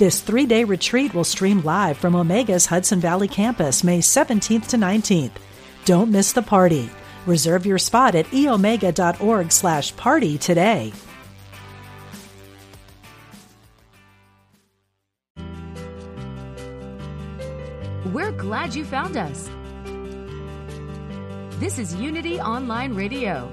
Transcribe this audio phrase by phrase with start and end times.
[0.00, 4.78] This three day retreat will stream live from Omega's Hudson Valley campus May 17th to
[4.78, 5.32] 19th.
[5.84, 6.88] Don't miss the party.
[7.26, 10.94] Reserve your spot at eomega.org slash party today.
[18.06, 19.50] We're glad you found us.
[21.60, 23.52] This is Unity Online Radio,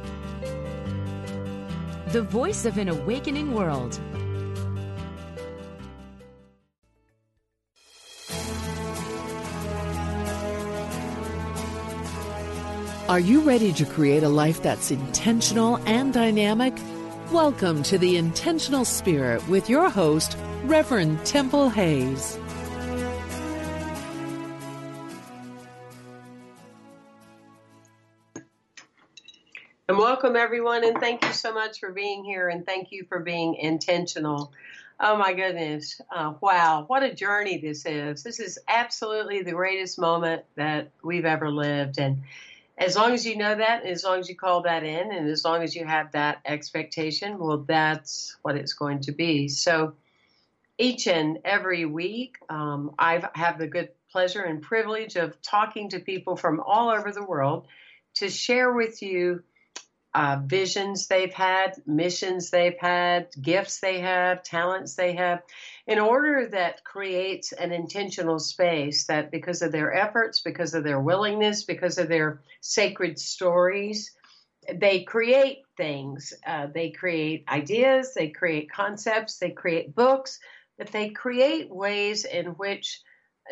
[2.14, 4.00] the voice of an awakening world.
[13.10, 16.74] Are you ready to create a life that's intentional and dynamic?
[17.32, 22.38] Welcome to the Intentional Spirit with your host, Reverend Temple Hayes.
[29.88, 33.20] And welcome, everyone, and thank you so much for being here, and thank you for
[33.20, 34.52] being intentional.
[35.00, 36.02] Oh my goodness.
[36.14, 36.84] Uh, wow.
[36.88, 38.22] What a journey this is.
[38.22, 42.00] This is absolutely the greatest moment that we've ever lived.
[42.00, 42.24] And
[42.78, 45.44] as long as you know that, as long as you call that in, and as
[45.44, 49.48] long as you have that expectation, well, that's what it's going to be.
[49.48, 49.94] So
[50.78, 56.00] each and every week, um, I have the good pleasure and privilege of talking to
[56.00, 57.68] people from all over the world
[58.16, 59.44] to share with you
[60.18, 65.44] uh, visions they've had, missions they've had, gifts they have, talents they have,
[65.86, 71.00] in order that creates an intentional space that because of their efforts, because of their
[71.00, 74.16] willingness, because of their sacred stories,
[74.74, 76.34] they create things.
[76.48, 80.40] Uh, they create ideas, they create concepts, they create books,
[80.80, 83.02] but they create ways in which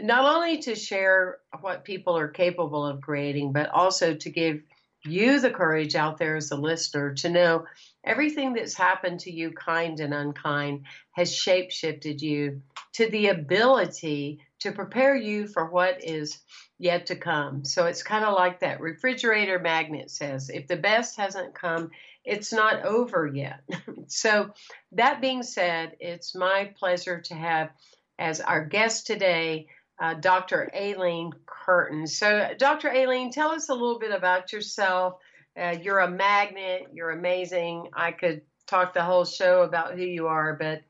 [0.02, 4.62] not only to share what people are capable of creating, but also to give
[5.06, 7.66] you the courage out there as a listener to know
[8.04, 12.62] everything that's happened to you, kind and unkind, has shape shifted you
[12.94, 16.40] to the ability to prepare you for what is
[16.80, 17.66] yet to come.
[17.66, 21.92] So it's kind of like that refrigerator magnet says if the best hasn't come,
[22.24, 23.62] it's not over yet.
[24.08, 24.52] so,
[24.94, 27.70] that being said, it's my pleasure to have
[28.18, 29.68] as our guest today
[30.00, 30.70] uh, Dr.
[30.76, 32.08] Aileen Curtin.
[32.08, 32.92] So, Dr.
[32.92, 35.16] Aileen, tell us a little bit about yourself.
[35.58, 37.90] Uh, you're a magnet, you're amazing.
[37.94, 40.82] I could talk the whole show about who you are, but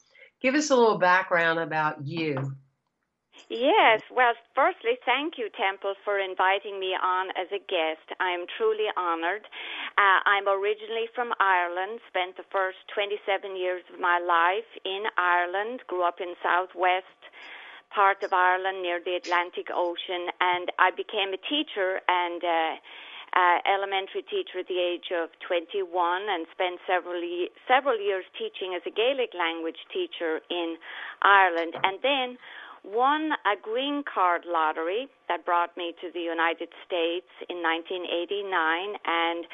[0.41, 2.55] give us a little background about you.
[3.47, 8.17] Yes, well, firstly, thank you, Temple, for inviting me on as a guest.
[8.19, 9.45] I'm truly honored.
[9.99, 15.81] Uh, I'm originally from Ireland, spent the first 27 years of my life in Ireland,
[15.85, 17.21] grew up in southwest
[17.95, 22.75] part of Ireland near the Atlantic Ocean, and I became a teacher and uh,
[23.35, 25.87] uh, elementary teacher at the age of 21,
[26.27, 27.23] and spent several
[27.67, 30.75] several years teaching as a Gaelic language teacher in
[31.23, 32.37] Ireland, and then
[32.83, 39.47] won a green card lottery that brought me to the United States in 1989, and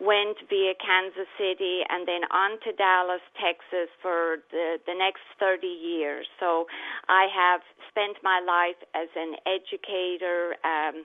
[0.00, 5.66] went via Kansas City and then on to Dallas, Texas for the, the next 30
[5.66, 6.26] years.
[6.40, 6.66] So
[7.08, 7.60] I have
[7.90, 11.04] spent my life as an educator um,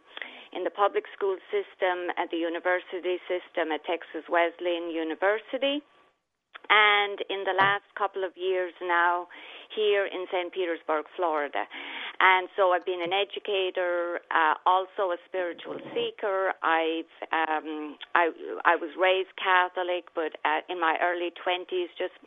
[0.53, 5.81] in the public school system, at the university system at Texas Wesleyan University.
[6.69, 9.27] And in the last couple of years now,
[9.75, 10.53] here in St.
[10.53, 11.65] Petersburg, Florida.
[12.19, 16.51] And so I've been an educator, uh, also a spiritual seeker.
[16.61, 18.31] I've um, I
[18.65, 22.19] I was raised Catholic, but uh, in my early twenties, just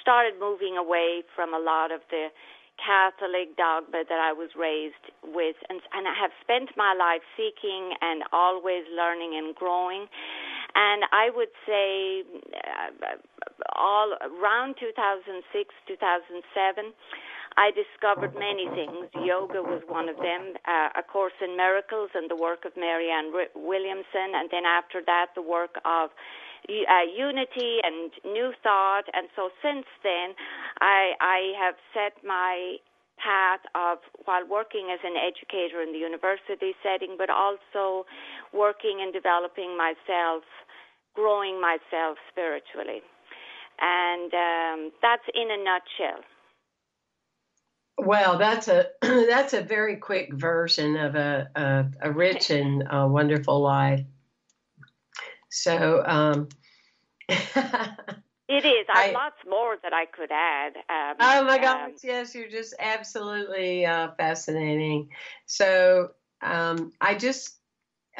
[0.00, 2.30] started moving away from a lot of the
[2.78, 7.92] Catholic dogma that I was raised with, and, and I have spent my life seeking
[8.00, 10.06] and always learning and growing.
[10.74, 12.22] And I would say,
[12.54, 13.18] uh,
[13.76, 16.94] all around 2006, 2007.
[17.56, 19.08] I discovered many things.
[19.14, 23.32] Yoga was one of them, uh, A Course in Miracles and the work of Marianne
[23.54, 26.10] Williamson, and then after that, the work of
[26.68, 29.04] uh, Unity and New Thought.
[29.12, 30.34] And so since then,
[30.80, 32.76] I, I have set my
[33.18, 38.06] path of while working as an educator in the university setting, but also
[38.52, 40.42] working and developing myself,
[41.14, 43.02] growing myself spiritually.
[43.80, 46.24] And um, that's in a nutshell.
[48.04, 53.06] Well, that's a that's a very quick version of a a, a rich and uh,
[53.08, 54.04] wonderful life.
[55.50, 56.02] So.
[56.06, 56.48] Um,
[58.50, 58.86] It is.
[58.92, 60.74] I have lots more that I could add.
[60.76, 61.90] Um, oh my gosh!
[61.90, 65.10] Um, yes, you're just absolutely uh, fascinating.
[65.46, 66.10] So
[66.42, 67.59] um, I just,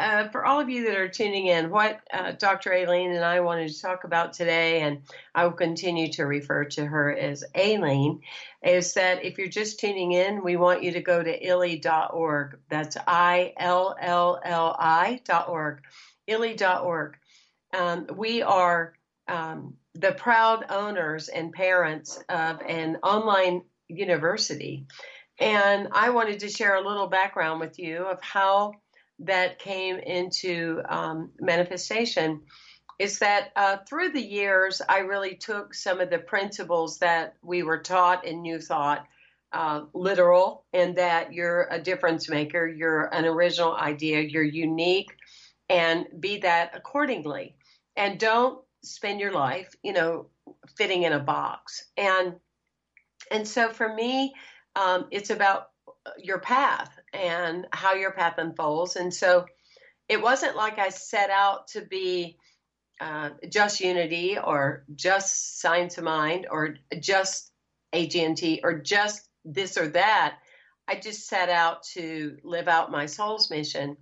[0.00, 2.72] uh, for all of you that are tuning in, what uh, Dr.
[2.72, 5.02] Aileen and I wanted to talk about today, and
[5.34, 8.22] I will continue to refer to her as Aileen,
[8.64, 12.58] is that if you're just tuning in, we want you to go to illi.org.
[12.70, 15.82] That's I L L L I.org.
[16.26, 17.16] Illi.org.
[17.74, 18.94] Um, we are
[19.28, 24.86] um, the proud owners and parents of an online university.
[25.38, 28.72] And I wanted to share a little background with you of how
[29.20, 32.42] that came into um, manifestation.
[32.98, 37.62] Is that uh, through the years, I really took some of the principles that we
[37.62, 39.06] were taught in New Thought
[39.52, 45.10] uh, literal, and that you're a difference maker, you're an original idea, you're unique,
[45.68, 47.56] and be that accordingly.
[47.96, 50.26] And don't spend your life, you know,
[50.76, 51.84] fitting in a box.
[51.96, 52.34] And
[53.30, 54.34] and so for me,
[54.76, 55.70] um, it's about
[56.18, 58.96] your path and how your path unfolds.
[58.96, 59.46] And so
[60.08, 62.36] it wasn't like I set out to be
[63.00, 67.50] uh, just unity or just science of mind or just
[67.94, 70.36] AGNT or just this or that.
[70.86, 73.96] I just set out to live out my soul's mission.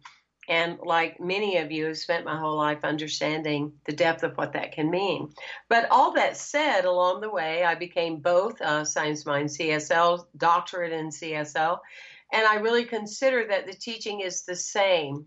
[0.48, 4.54] And like many of you, have spent my whole life understanding the depth of what
[4.54, 5.30] that can mean.
[5.68, 10.92] But all that said, along the way, I became both a Science Mind CSL, doctorate
[10.92, 11.78] in CSL,
[12.32, 15.26] and I really consider that the teaching is the same.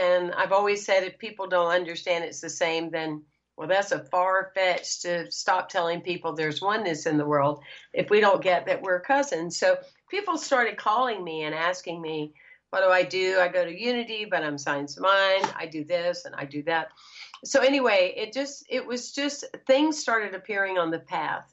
[0.00, 3.22] And I've always said if people don't understand it's the same, then
[3.56, 7.62] well, that's a far fetched to stop telling people there's oneness in the world
[7.94, 9.58] if we don't get that we're cousins.
[9.58, 9.78] So
[10.10, 12.34] people started calling me and asking me,
[12.70, 13.38] what do I do?
[13.40, 15.50] I go to Unity, but I'm Science of Mind.
[15.56, 16.88] I do this and I do that.
[17.44, 21.50] So anyway, it just it was just things started appearing on the path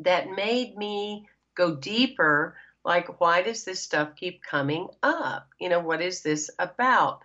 [0.00, 2.56] that made me go deeper.
[2.86, 5.48] Like, why does this stuff keep coming up?
[5.60, 7.20] You know, what is this about?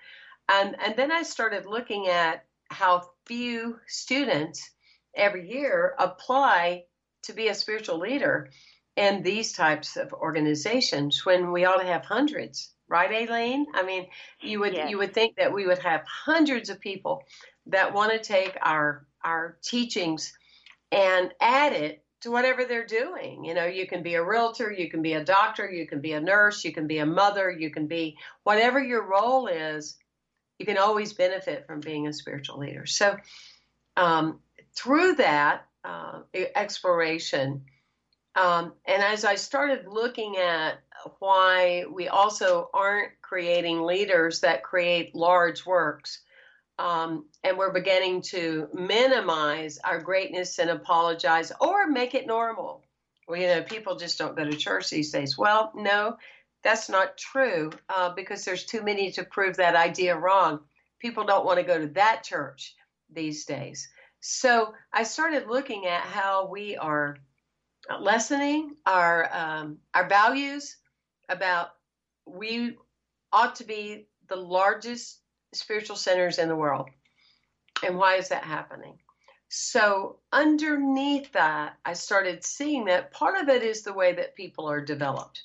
[0.49, 4.71] And and then I started looking at how few students
[5.15, 6.85] every year apply
[7.23, 8.49] to be a spiritual leader
[8.95, 13.67] in these types of organizations when we ought to have hundreds, right, Aileen?
[13.75, 14.07] I mean,
[14.41, 14.89] you would yes.
[14.89, 17.23] you would think that we would have hundreds of people
[17.67, 20.33] that want to take our our teachings
[20.91, 23.43] and add it to whatever they're doing.
[23.43, 26.13] You know, you can be a realtor, you can be a doctor, you can be
[26.13, 29.97] a nurse, you can be a mother, you can be whatever your role is.
[30.59, 32.85] You can always benefit from being a spiritual leader.
[32.85, 33.17] So,
[33.97, 34.39] um,
[34.75, 36.19] through that uh,
[36.55, 37.63] exploration,
[38.35, 40.79] um, and as I started looking at
[41.19, 46.21] why we also aren't creating leaders that create large works,
[46.81, 52.83] um, and we're beginning to minimize our greatness and apologize or make it normal.
[53.27, 55.37] Well, you know, people just don't go to church these days.
[55.37, 56.17] Well, no,
[56.63, 60.61] that's not true uh, because there's too many to prove that idea wrong.
[60.99, 62.75] People don't want to go to that church
[63.13, 63.87] these days.
[64.19, 67.17] So I started looking at how we are
[67.99, 70.77] lessening our um, our values
[71.29, 71.69] about
[72.25, 72.77] we
[73.31, 75.20] ought to be the largest
[75.53, 76.89] spiritual centers in the world.
[77.83, 78.99] And why is that happening?
[79.49, 84.69] So, underneath that, I started seeing that part of it is the way that people
[84.69, 85.43] are developed.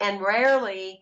[0.00, 1.00] And rarely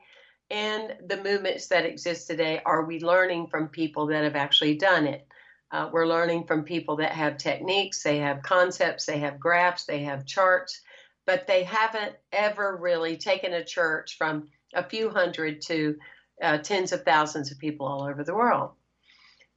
[0.51, 5.07] in the movements that exist today are we learning from people that have actually done
[5.07, 5.27] it.
[5.71, 10.03] Uh, we're learning from people that have techniques, they have concepts, they have graphs, they
[10.03, 10.81] have charts,
[11.27, 15.97] but they haven't ever really taken a church from a few hundred to
[16.43, 18.71] uh, tens of thousands of people all over the world.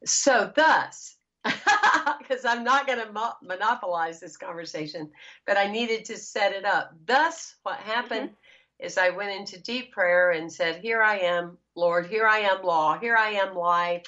[0.06, 5.10] So, thus, because I'm not going to mo- monopolize this conversation,
[5.46, 6.94] but I needed to set it up.
[7.06, 8.86] Thus, what happened mm-hmm.
[8.86, 12.64] is I went into deep prayer and said, Here I am, Lord, here I am,
[12.64, 14.04] law, here I am, life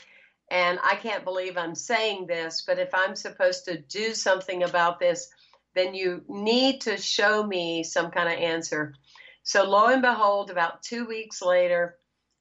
[0.52, 5.00] and I can't believe I'm saying this, but if I'm supposed to do something about
[5.00, 5.30] this,
[5.76, 8.96] then you need to show me some kind of answer.
[9.44, 11.98] So, lo and behold, about two weeks later,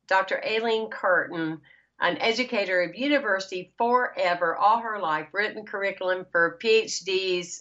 [0.08, 0.42] Dr.
[0.44, 1.60] Aileen Curtin,
[2.00, 7.58] an educator of university forever, all her life, written curriculum for PhDs,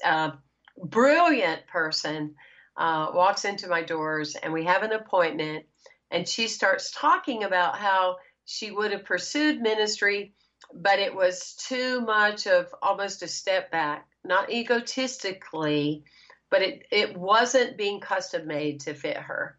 [0.78, 2.36] brilliant person,
[2.78, 5.66] uh, walks into my doors and we have an appointment.
[6.12, 10.34] And she starts talking about how she would have pursued ministry,
[10.74, 16.04] but it was too much of almost a step back, not egotistically,
[16.50, 19.58] but it, it wasn't being custom made to fit her.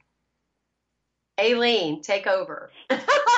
[1.41, 2.71] Aileen, take over.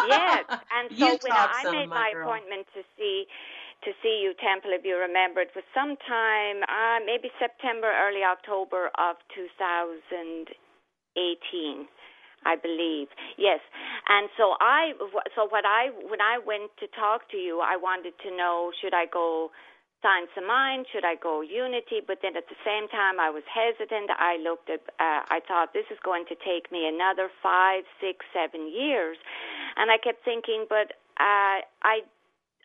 [0.00, 2.21] yes, and so You when I some, made my girl.
[2.21, 3.26] appointment to see
[3.85, 8.90] to see you, Temple, if you remember, it was sometime uh, maybe September, early October
[8.99, 11.87] of 2018.
[12.47, 13.61] I believe yes,
[14.09, 14.95] and so I
[15.37, 18.95] so what I when I went to talk to you, I wanted to know should
[18.95, 19.52] I go
[20.02, 20.87] Science of Mind?
[20.92, 22.00] Should I go Unity?
[22.00, 24.11] But then at the same time, I was hesitant.
[24.16, 28.25] I looked at, uh, I thought this is going to take me another five, six,
[28.33, 29.19] seven years.
[29.76, 32.00] And I kept thinking, but uh, I,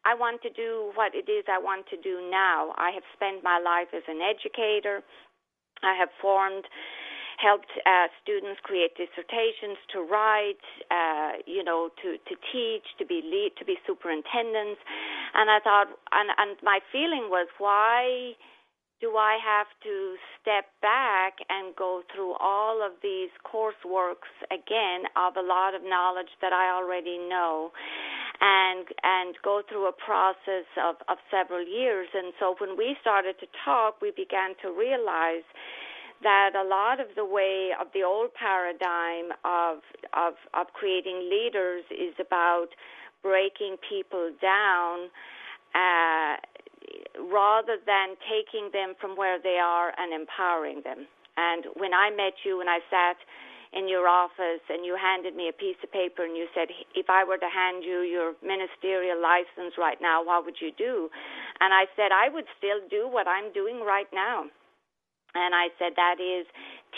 [0.07, 2.73] I want to do what it is I want to do now.
[2.77, 5.03] I have spent my life as an educator.
[5.83, 6.63] I have formed
[7.37, 13.21] helped uh, students create dissertations, to write, uh, you know, to, to teach, to be
[13.23, 14.79] lead, to be superintendents.
[15.33, 18.33] And I thought, and, and my feeling was, why
[19.01, 25.35] do I have to step back and go through all of these courseworks again of
[25.35, 27.71] a lot of knowledge that I already know?
[28.41, 32.07] and and go through a process of, of several years.
[32.13, 35.47] And so when we started to talk, we began to realize
[36.23, 39.79] that a lot of the way of the old paradigm of
[40.13, 42.69] of of creating leaders is about
[43.21, 45.09] breaking people down
[45.73, 46.37] uh,
[47.19, 51.07] rather than taking them from where they are and empowering them.
[51.37, 53.17] And when I met you and I sat
[53.73, 57.09] in your office and you handed me a piece of paper and you said, if
[57.09, 61.09] I were to hand you your ministerial license right now, what would you do?
[61.59, 64.45] And I said, I would still do what I'm doing right now.
[65.35, 66.47] And I said that is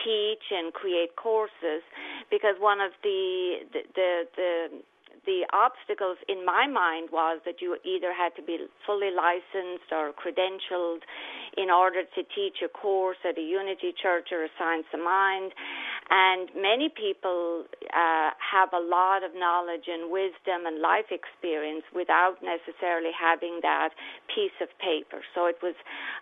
[0.05, 1.81] teach and create courses
[2.29, 4.69] because one of the the the, the
[5.25, 10.11] the obstacles in my mind was that you either had to be fully licensed or
[10.13, 11.01] credentialed
[11.57, 15.51] in order to teach a course at a Unity Church or a Science of Mind.
[16.09, 22.39] And many people uh, have a lot of knowledge and wisdom and life experience without
[22.43, 23.89] necessarily having that
[24.33, 25.23] piece of paper.
[25.35, 25.75] So it was,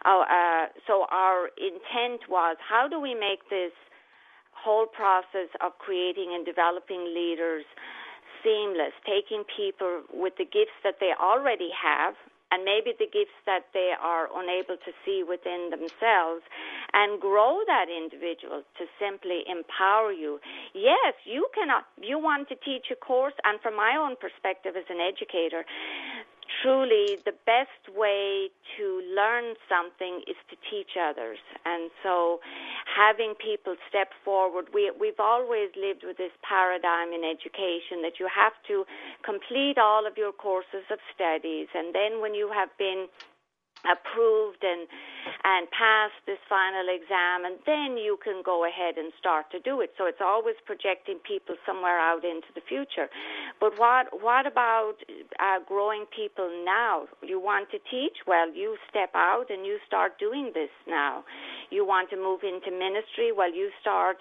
[0.05, 3.73] uh, uh, so our intent was, how do we make this
[4.55, 7.65] whole process of creating and developing leaders
[8.45, 12.13] seamless, taking people with the gifts that they already have
[12.51, 16.45] and maybe the gifts that they are unable to see within themselves
[16.93, 20.39] and grow that individual to simply empower you.
[20.73, 24.85] Yes, you cannot you want to teach a course and from my own perspective as
[24.89, 25.65] an educator,
[26.61, 31.39] truly the best way to learn something is to teach others.
[31.65, 32.39] And so
[32.85, 38.27] having people step forward, we, we've always lived with this paradigm in education that you
[38.33, 38.85] have to
[39.23, 41.67] complete all of your courses of studies.
[41.73, 43.07] And then when you have been
[43.87, 44.87] approved and
[45.43, 49.81] and pass this final exam and then you can go ahead and start to do
[49.81, 49.93] it.
[49.97, 53.09] So it's always projecting people somewhere out into the future.
[53.59, 54.95] But what what about
[55.39, 57.07] uh, growing people now?
[57.21, 58.25] You want to teach?
[58.27, 61.23] Well you step out and you start doing this now.
[61.71, 63.31] You want to move into ministry?
[63.31, 64.17] Well you start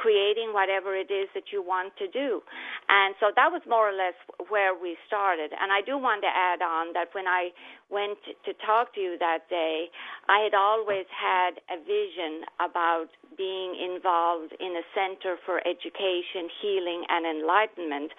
[0.00, 2.40] creating whatever it is that you want to do.
[2.88, 4.16] And so that was more or less
[4.48, 5.52] where we started.
[5.52, 7.52] And I do want to add on that when I
[7.92, 8.16] went
[8.48, 9.92] to talk to you that day,
[10.28, 17.04] I had always had a vision about being involved in a center for education, healing,
[17.12, 18.10] and enlightenment.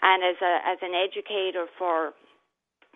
[0.00, 2.16] And as a as an educator for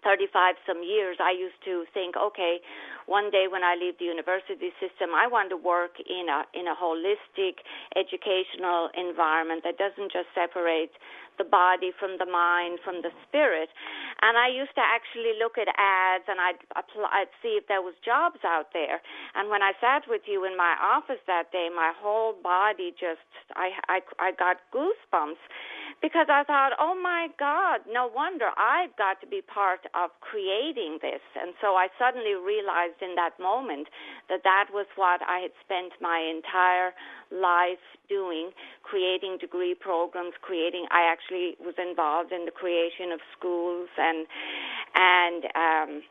[0.02, 2.60] 35 some years, I used to think, okay,
[3.06, 6.68] one day when I leave the university system, I want to work in a in
[6.68, 7.64] a holistic
[7.96, 10.94] educational environment that doesn't just separate
[11.40, 13.72] the body from the mind from the spirit.
[14.20, 17.80] And I used to actually look at ads and I'd apply, I'd see if there
[17.80, 19.00] was jobs out there.
[19.34, 23.24] And when I sat with you in my office that day, my whole body just
[23.56, 25.40] I I I got goosebumps
[26.04, 30.98] because I thought, oh my God, no wonder I've got to be part of creating
[31.02, 31.22] this.
[31.40, 33.88] And so I suddenly realized in that moment
[34.28, 36.92] that that was what I had spent my entire
[37.30, 38.50] life doing,
[38.82, 44.26] creating degree programs, creating, I actually was involved in the creation of schools and,
[44.94, 46.02] and, um,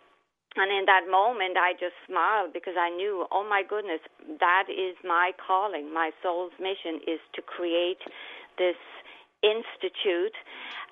[0.55, 4.01] and in that moment, I just smiled because I knew, oh my goodness,
[4.39, 5.93] that is my calling.
[5.93, 8.01] My soul's mission is to create
[8.57, 8.75] this
[9.43, 10.35] institute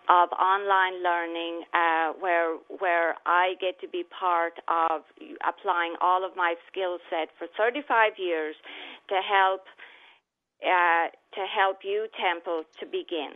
[0.09, 5.01] of online learning uh, where where I get to be part of
[5.47, 8.55] applying all of my skill set for 35 years
[9.09, 9.65] to help
[10.63, 13.31] uh, to help you Temple to begin.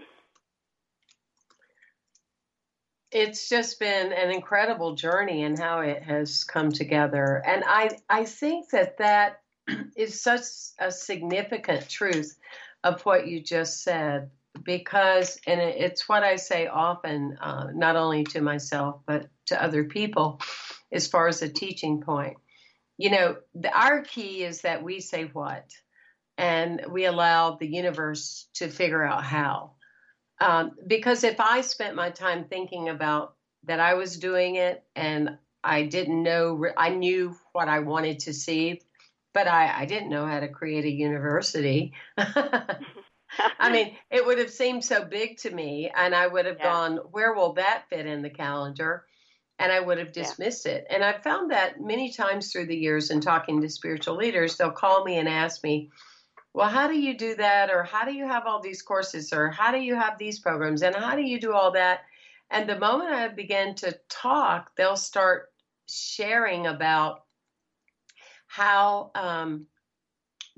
[3.11, 8.23] It's just been an incredible journey and how it has come together, and I I
[8.23, 9.41] think that that
[9.97, 10.43] is such
[10.79, 12.37] a significant truth
[12.85, 14.31] of what you just said
[14.63, 19.85] because, and it's what I say often, uh, not only to myself, but to other
[19.85, 20.41] people,
[20.91, 22.37] as far as a teaching point.
[22.97, 25.71] You know, the, our key is that we say what,
[26.37, 29.71] and we allow the universe to figure out how.
[30.39, 35.37] Um, because if I spent my time thinking about that I was doing it and
[35.63, 38.81] I didn't know, I knew what I wanted to see,
[39.33, 41.93] but I, I didn't know how to create a university.
[43.61, 46.71] I mean, it would have seemed so big to me, and I would have yeah.
[46.71, 49.05] gone, where will that fit in the calendar?
[49.59, 50.73] And I would have dismissed yeah.
[50.73, 50.87] it.
[50.89, 54.71] And I've found that many times through the years in talking to spiritual leaders, they'll
[54.71, 55.91] call me and ask me,
[56.53, 57.69] well, how do you do that?
[57.69, 59.31] Or how do you have all these courses?
[59.31, 60.81] Or how do you have these programs?
[60.81, 62.01] And how do you do all that?
[62.49, 65.53] And the moment I begin to talk, they'll start
[65.87, 67.25] sharing about
[68.47, 69.67] how um,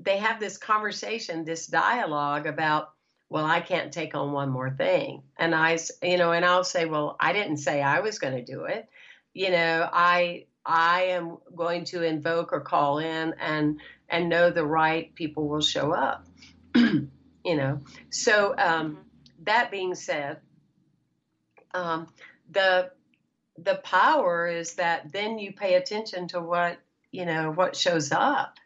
[0.00, 2.93] they have this conversation, this dialogue about,
[3.28, 5.22] well, I can't take on one more thing.
[5.36, 8.44] And I, you know, and I'll say, well, I didn't say I was going to
[8.44, 8.88] do it.
[9.32, 14.64] You know, I, I am going to invoke or call in and, and know the
[14.64, 16.26] right people will show up.
[16.74, 17.08] you
[17.44, 18.98] know, so um,
[19.44, 20.38] that being said,
[21.72, 22.06] um,
[22.50, 22.90] the
[23.58, 26.78] the power is that then you pay attention to what
[27.12, 28.56] you know what shows up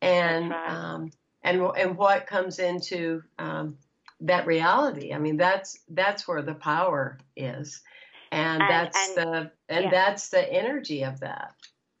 [0.00, 0.68] and right.
[0.68, 1.10] um,
[1.42, 3.76] and and what comes into um,
[4.20, 5.12] that reality.
[5.12, 7.82] I mean, that's that's where the power is,
[8.30, 9.90] and, and that's and, the and yeah.
[9.90, 11.54] that's the energy of that.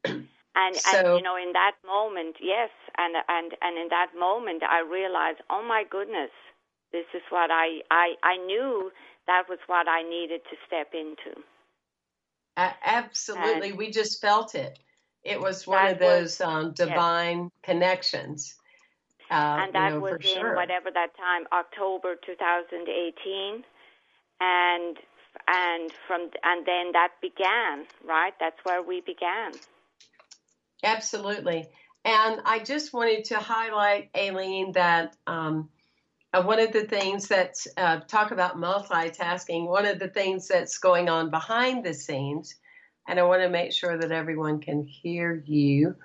[0.54, 2.68] And, so, and you know, in that moment, yes,
[2.98, 6.28] and and and in that moment, I realized, oh my goodness,
[6.92, 8.92] this is what I I I knew
[9.26, 11.40] that was what I needed to step into.
[12.58, 14.78] absolutely, and, we just felt it.
[15.24, 17.50] It was one of those was, um, divine yes.
[17.62, 18.54] connections.
[19.32, 20.56] Uh, and that you know, was in sure.
[20.56, 23.64] whatever that time, October 2018,
[24.40, 24.96] and
[25.48, 28.34] and from and then that began, right?
[28.38, 29.52] That's where we began.
[30.84, 31.66] Absolutely,
[32.04, 35.70] and I just wanted to highlight, Aileen, that um,
[36.34, 39.66] uh, one of the things that uh, talk about multitasking.
[39.68, 42.54] One of the things that's going on behind the scenes
[43.08, 45.96] and I want to make sure that everyone can hear you.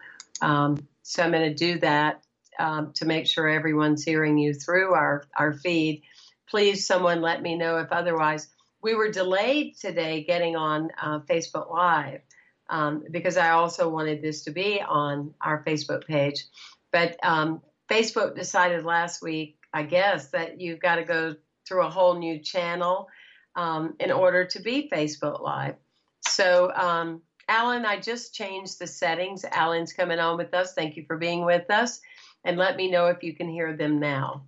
[0.42, 2.24] Um, so I'm going to do that
[2.60, 6.04] um, to make sure everyone's hearing you through our, our feed.
[6.50, 8.48] Please, someone let me know if otherwise.
[8.82, 12.22] We were delayed today getting on uh, Facebook Live
[12.70, 16.46] um, because I also wanted this to be on our Facebook page.
[16.92, 21.36] But um, Facebook decided last week, I guess, that you've got to go
[21.68, 23.08] through a whole new channel
[23.56, 25.76] um, in order to be Facebook Live.
[26.22, 29.46] So, um, Alan, I just changed the settings.
[29.46, 30.74] Alan's coming on with us.
[30.74, 32.02] Thank you for being with us.
[32.48, 34.46] And let me know if you can hear them now.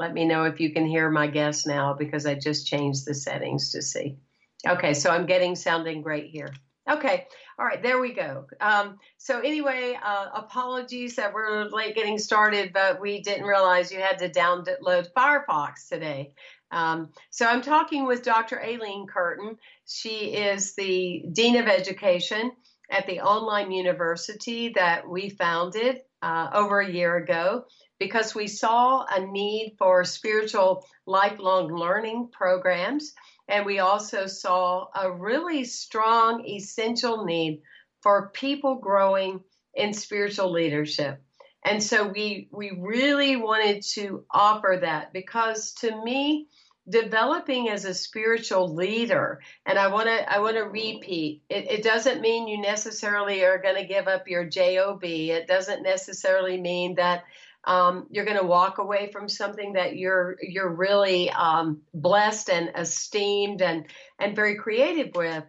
[0.00, 3.14] Let me know if you can hear my guests now because I just changed the
[3.14, 4.18] settings to see.
[4.66, 6.52] Okay, so I'm getting sounding great here.
[6.90, 8.46] Okay, all right, there we go.
[8.60, 14.00] Um, so anyway, uh, apologies that we're late getting started, but we didn't realize you
[14.00, 16.32] had to download Firefox today.
[16.72, 18.60] Um, so I'm talking with Dr.
[18.60, 19.56] Aileen Curtin.
[19.86, 22.50] She is the Dean of Education
[22.90, 27.64] at the online university that we founded uh, over a year ago
[27.98, 33.12] because we saw a need for spiritual lifelong learning programs.
[33.48, 37.62] And we also saw a really strong, essential need
[38.02, 39.40] for people growing
[39.74, 41.22] in spiritual leadership.
[41.64, 46.48] And so we we really wanted to offer that because to me,
[46.90, 49.40] developing as a spiritual leader.
[49.66, 53.58] And i want to i want to repeat it, it, doesn't mean you necessarily are
[53.58, 57.24] going to give up your job it doesn't necessarily mean that
[57.64, 62.70] um, you're going to walk away from something that you're you're really um, blessed and
[62.76, 63.86] esteemed and
[64.18, 65.44] and very creative with.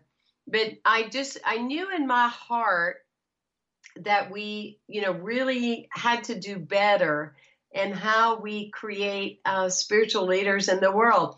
[0.47, 2.97] But i just i knew in my heart
[3.97, 7.35] that we you know really had to do better
[7.73, 11.37] and how we create uh, spiritual leaders in the world.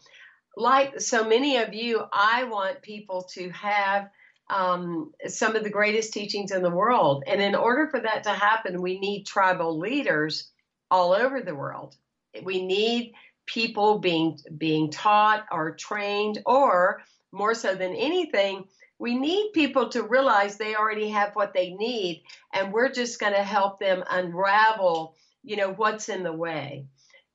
[0.55, 4.09] Like so many of you, I want people to have
[4.49, 7.23] um, some of the greatest teachings in the world.
[7.27, 10.51] And in order for that to happen, we need tribal leaders
[10.91, 11.95] all over the world.
[12.43, 13.13] We need
[13.45, 18.65] people being being taught or trained, or more so than anything,
[18.99, 23.33] we need people to realize they already have what they need, and we're just going
[23.33, 26.85] to help them unravel you know what's in the way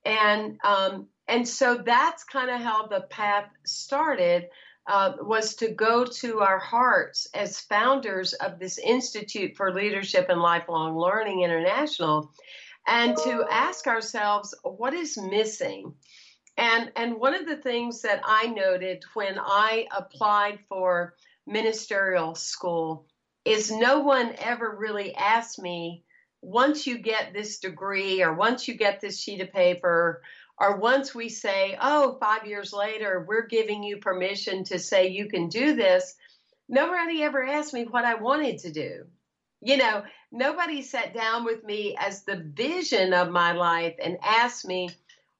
[0.05, 4.47] and um, and so that's kind of how the path started
[4.87, 10.41] uh, was to go to our hearts as founders of this Institute for Leadership and
[10.41, 12.31] Lifelong Learning International
[12.87, 15.93] and to ask ourselves what is missing.
[16.57, 21.13] And, and one of the things that I noted when I applied for
[21.45, 23.05] ministerial school
[23.45, 26.03] is no one ever really asked me
[26.41, 30.21] once you get this degree or once you get this sheet of paper
[30.59, 35.27] or once we say, oh, five years later, we're giving you permission to say you
[35.27, 36.15] can do this,
[36.67, 39.05] nobody ever asked me what I wanted to do.
[39.61, 44.65] You know, nobody sat down with me as the vision of my life and asked
[44.65, 44.89] me,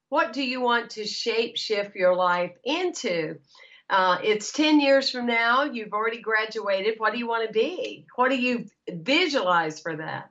[0.09, 3.39] what do you want to shape shift your life into?
[3.89, 5.63] Uh, it's 10 years from now.
[5.63, 6.95] You've already graduated.
[6.97, 8.05] What do you want to be?
[8.15, 10.29] What do you visualize for that?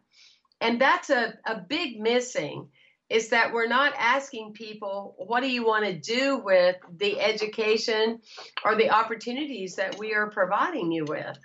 [0.60, 2.68] And that's a, a big missing
[3.08, 8.20] is that we're not asking people, what do you want to do with the education
[8.64, 11.38] or the opportunities that we are providing you with?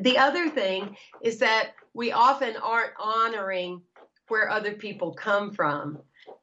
[0.00, 3.82] The other thing is that we often aren't honoring
[4.28, 5.98] where other people come from.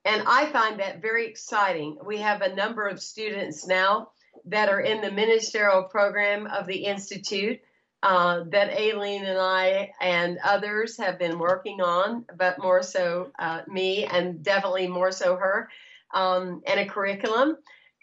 [0.06, 1.98] And I find that very exciting.
[2.06, 4.12] We have a number of students now
[4.46, 7.60] that are in the ministerial program of the Institute
[8.02, 13.62] uh, that Aileen and I and others have been working on, but more so uh,
[13.68, 15.70] me and definitely more so her,
[16.14, 17.58] um, and a curriculum.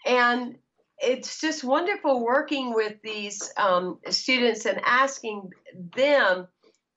[0.04, 0.56] And
[0.98, 5.50] it's just wonderful working with these um, students and asking
[5.94, 6.46] them,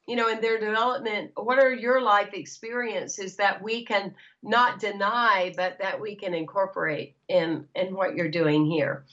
[0.07, 5.53] you know, in their development, what are your life experiences that we can not deny,
[5.55, 9.05] but that we can incorporate in in what you're doing here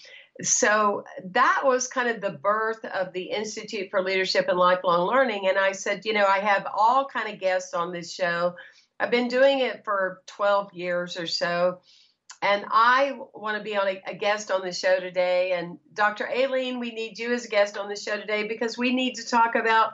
[0.42, 5.49] so that was kind of the birth of the institute for leadership and lifelong learning.
[5.49, 8.55] And i said you know i have all kind of guests on this show.
[8.99, 11.81] I've been doing it for 12 years or so.
[12.42, 15.53] And i want to be on a, a guest on the show today.
[15.53, 18.94] And dr aileen we need you as a guest on the show today because we
[18.94, 19.92] need to talk about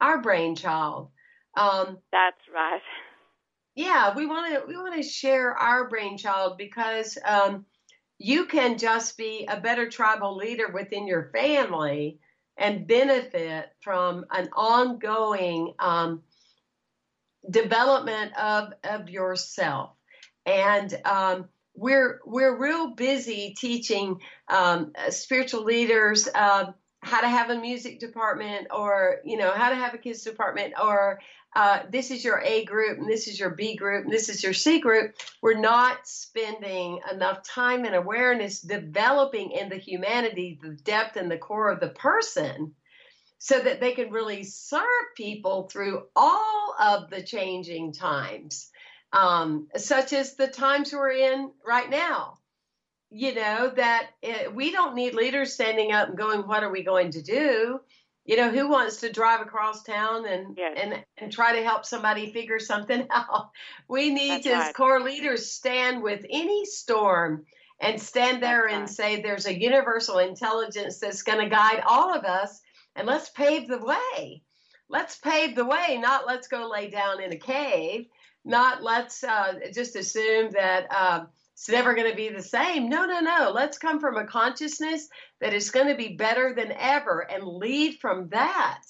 [0.00, 1.10] our brainchild.
[1.56, 2.80] Um, that's right.
[3.76, 7.66] Yeah we want to we want to share our brainchild because um,
[8.18, 12.18] you can just be a better tribal leader within your family
[12.56, 16.22] and benefit from an ongoing um,
[17.48, 19.90] development of, of yourself.
[20.46, 26.72] And um, we're we're real busy teaching um, spiritual leaders uh,
[27.06, 30.74] how to have a music department, or you know how to have a kids department,
[30.82, 31.20] or
[31.54, 34.42] uh, this is your A group and this is your B group and this is
[34.42, 40.76] your C group, we're not spending enough time and awareness developing in the humanity, the
[40.84, 42.74] depth and the core of the person
[43.38, 44.82] so that they can really serve
[45.16, 48.70] people through all of the changing times,
[49.14, 52.38] um, such as the times we're in right now.
[53.10, 56.82] You know, that it, we don't need leaders standing up and going, What are we
[56.82, 57.80] going to do?
[58.26, 60.76] you know who wants to drive across town and yes.
[60.80, 63.50] and and try to help somebody figure something out
[63.88, 64.68] we need That's to right.
[64.68, 67.44] as core leaders stand with any storm
[67.80, 68.90] and stand there That's and right.
[68.90, 72.60] say there's a universal intelligence that's going to guide all of us
[72.94, 74.42] and let's pave the way
[74.88, 78.06] let's pave the way not let's go lay down in a cave
[78.44, 81.24] not let's uh, just assume that uh,
[81.56, 82.90] it's never going to be the same.
[82.90, 83.50] No, no, no.
[83.50, 85.08] Let's come from a consciousness
[85.40, 88.82] that is going to be better than ever and lead from that.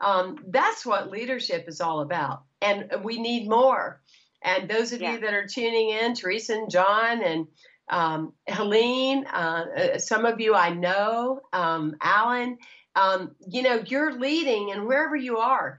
[0.00, 2.42] Um, that's what leadership is all about.
[2.60, 4.02] And we need more.
[4.42, 5.12] And those of yeah.
[5.12, 7.46] you that are tuning in, Teresa and John and
[7.88, 12.58] um, Helene, uh, uh some of you I know, um, Alan,
[12.96, 15.78] um, you know, you're leading and wherever you are.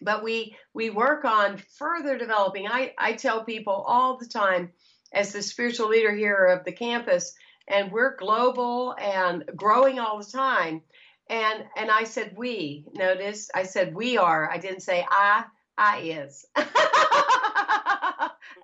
[0.00, 2.66] But we we work on further developing.
[2.66, 4.72] I, I tell people all the time,
[5.12, 7.34] as the spiritual leader here of the campus,
[7.68, 10.82] and we're global and growing all the time.
[11.28, 12.84] And and I said we.
[12.94, 14.50] Notice I said we are.
[14.50, 15.44] I didn't say I.
[15.78, 16.44] I is.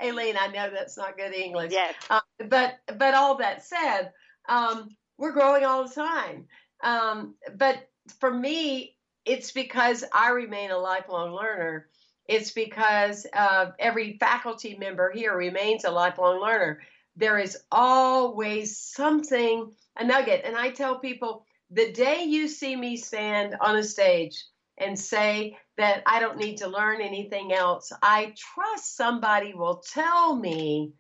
[0.02, 1.72] Aileen, I know that's not good English.
[1.72, 1.94] Yes.
[2.10, 4.12] Uh, but but all that said,
[4.48, 6.46] um, we're growing all the time.
[6.82, 7.88] Um, but
[8.20, 11.88] for me, it's because I remain a lifelong learner
[12.28, 16.80] it's because uh, every faculty member here remains a lifelong learner.
[17.16, 20.42] There is always something, a nugget.
[20.44, 24.44] And I tell people the day you see me stand on a stage
[24.78, 30.36] and say that I don't need to learn anything else, I trust somebody will tell
[30.36, 30.92] me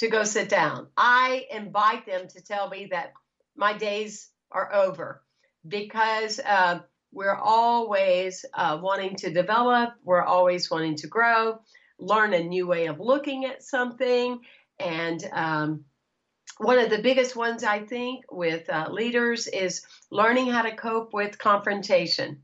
[0.00, 0.88] to go sit down.
[0.96, 3.12] I invite them to tell me that
[3.56, 5.22] my days are over
[5.66, 6.80] because uh,
[7.12, 11.60] we're always uh, wanting to develop, we're always wanting to grow,
[11.98, 14.40] learn a new way of looking at something,
[14.78, 15.84] and um,
[16.58, 21.12] one of the biggest ones I think with uh, leaders is learning how to cope
[21.12, 22.42] with confrontation.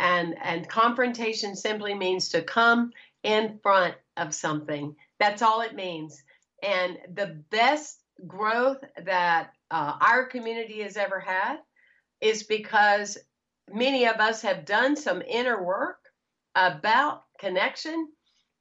[0.00, 4.96] And, and confrontation simply means to come in front of something.
[5.18, 6.22] That's all it means.
[6.62, 11.58] And the best growth that uh, our community has ever had
[12.20, 13.18] is because
[13.72, 15.98] many of us have done some inner work
[16.54, 18.08] about connection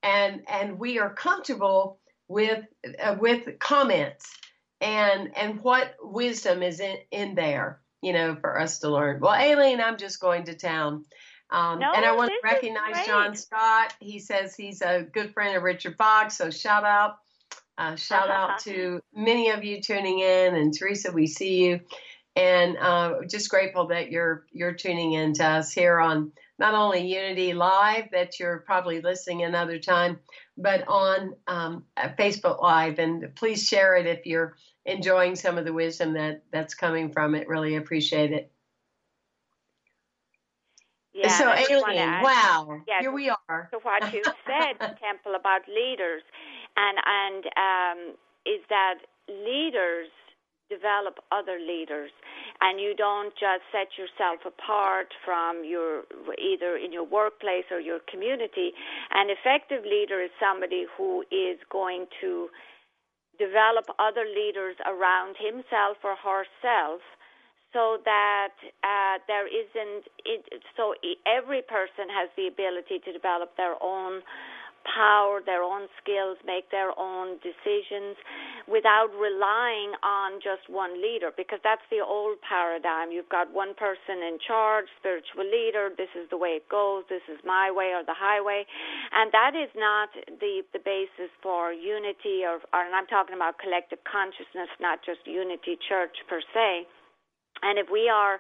[0.02, 2.64] and and we are comfortable with
[3.02, 4.32] uh, with comments
[4.82, 9.34] and and what wisdom is in in there you know for us to learn well
[9.34, 11.06] aileen i'm just going to town
[11.54, 13.94] um, no, and I want to recognize John Scott.
[14.00, 17.18] He says he's a good friend of Richard Fox, so shout out.
[17.78, 21.80] Uh, shout out to many of you tuning in, and Teresa, we see you,
[22.36, 27.08] and uh, just grateful that you're you're tuning in to us here on not only
[27.08, 30.20] Unity Live that you're probably listening another time,
[30.58, 35.74] but on um, Facebook Live, and please share it if you're enjoying some of the
[35.74, 37.48] wisdom that that's coming from it.
[37.48, 38.52] Really appreciate it.
[41.14, 43.70] Yeah, so Aileen, wow, yeah, here we are.
[43.72, 46.24] So what you said, Temple, about leaders,
[46.76, 48.16] and and um,
[48.48, 48.96] is that
[49.30, 50.10] leaders
[50.76, 52.12] develop other leaders,
[52.62, 56.04] and you don't just set yourself apart from your
[56.52, 58.70] either in your workplace or your community.
[59.12, 62.50] An effective leader is somebody who is going to
[63.38, 67.02] develop other leaders around himself or herself
[67.74, 68.54] so that
[68.86, 70.46] uh, there isn't it,
[70.78, 70.94] so
[71.26, 74.22] every person has the ability to develop their own
[74.88, 78.16] power, their own skills, make their own decisions
[78.68, 83.12] without relying on just one leader because that's the old paradigm.
[83.12, 87.26] You've got one person in charge, spiritual leader, this is the way it goes, this
[87.28, 88.64] is my way or the highway.
[89.12, 93.60] And that is not the, the basis for unity or, or and I'm talking about
[93.60, 96.88] collective consciousness, not just unity church per se.
[97.64, 98.40] And if we are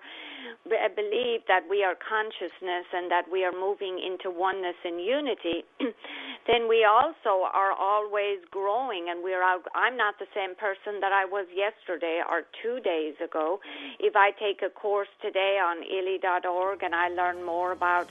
[0.95, 5.63] believe that we are consciousness and that we are moving into oneness and unity,
[6.47, 9.63] then we also are always growing and we're out.
[9.75, 13.59] I'm not the same person that I was yesterday or two days ago.
[13.99, 18.09] If I take a course today on illi.org and I learn more about,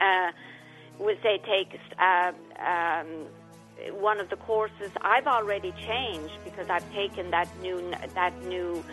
[0.00, 0.30] uh,
[0.98, 3.26] we say take uh, um,
[3.98, 8.84] one of the courses, I've already changed because I've taken that new that new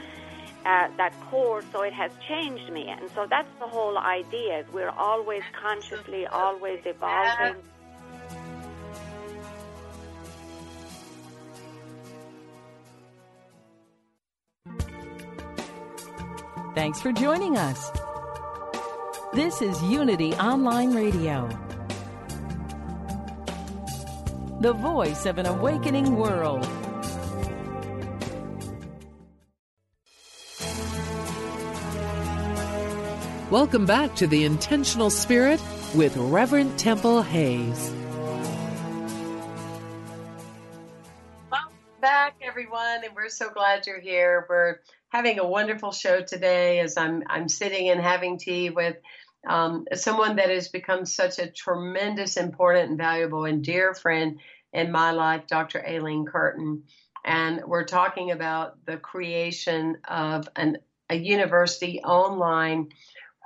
[0.98, 2.90] that core, so it has changed me.
[2.90, 4.66] And so that's the whole idea.
[4.74, 7.56] We're always consciously, always evolving.
[16.76, 17.92] Thanks for joining us.
[19.34, 21.50] This is Unity Online Radio,
[24.62, 26.66] the voice of an awakening world.
[33.58, 35.60] Welcome back to The Intentional Spirit
[35.96, 37.91] with Reverend Temple Hayes.
[41.52, 44.46] Welcome back, everyone, and we're so glad you're here.
[44.48, 44.76] We're
[45.10, 48.98] having a wonderful show today as I'm, I'm sitting and having tea with
[49.50, 54.38] um, someone that has become such a tremendous, important, and valuable and dear friend
[54.72, 55.84] in my life, Dr.
[55.84, 56.84] Aileen Curtin.
[57.26, 60.78] And we're talking about the creation of an,
[61.10, 62.89] a university online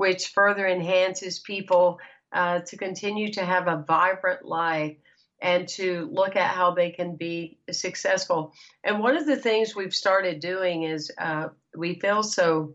[0.02, 2.00] which further enhances people
[2.34, 4.98] uh, to continue to have a vibrant life
[5.40, 8.52] and to look at how they can be successful.
[8.84, 12.74] And one of the things we've started doing is uh, we feel so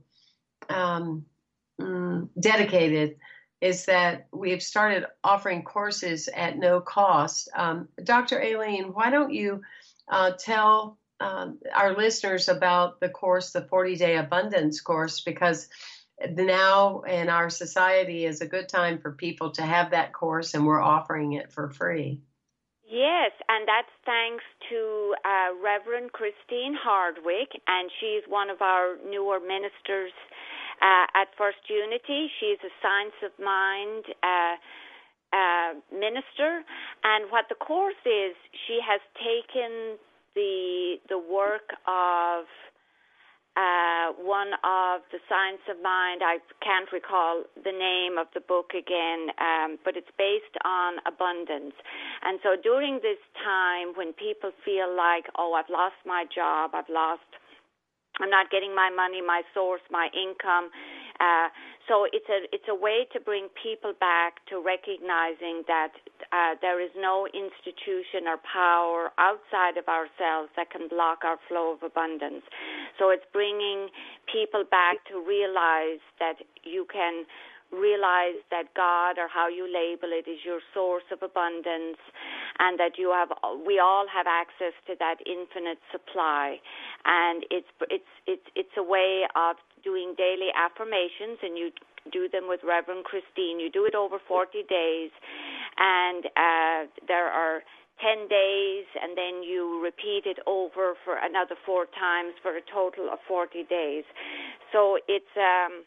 [0.68, 1.26] um,
[1.80, 3.16] mm, dedicated
[3.60, 7.48] is that we've started offering courses at no cost.
[7.56, 8.40] Um, Dr.
[8.40, 9.62] Aileen, why don't you
[10.06, 15.68] uh, tell um, our listeners about the course, the 40 Day Abundance course, because
[16.30, 20.66] now in our society is a good time for people to have that course, and
[20.66, 22.20] we're offering it for free.
[22.88, 29.40] Yes, and that's thanks to uh, Reverend Christine Hardwick, and she's one of our newer
[29.40, 30.12] ministers
[30.80, 32.30] uh, at First Unity.
[32.38, 34.56] She's a Science of Mind uh,
[35.32, 36.62] uh minister,
[37.02, 39.98] and what the course is, she has taken
[40.36, 42.44] the the work of
[44.46, 46.22] one of the Science of Mind.
[46.22, 51.74] I can't recall the name of the book again, um, but it's based on abundance.
[52.22, 56.90] And so during this time when people feel like, oh, I've lost my job, I've
[56.90, 57.26] lost,
[58.20, 60.70] I'm not getting my money, my source, my income.
[61.18, 61.48] Uh,
[61.88, 65.96] so it's a it's a way to bring people back to recognizing that
[66.32, 71.74] uh, there is no institution or power outside of ourselves that can block our flow
[71.74, 72.42] of abundance.
[72.98, 73.88] So it's bringing
[74.30, 77.24] people back to realize that you can
[77.72, 81.98] realize that God or how you label it is your source of abundance
[82.58, 83.30] and that you have
[83.66, 86.58] we all have access to that infinite supply
[87.04, 91.70] and it's it's it's it's a way of doing daily affirmations and you
[92.12, 95.10] do them with Reverend Christine you do it over 40 days
[95.78, 97.62] and uh there are
[98.00, 103.08] 10 days and then you repeat it over for another four times for a total
[103.08, 104.04] of 40 days
[104.72, 105.84] so it's um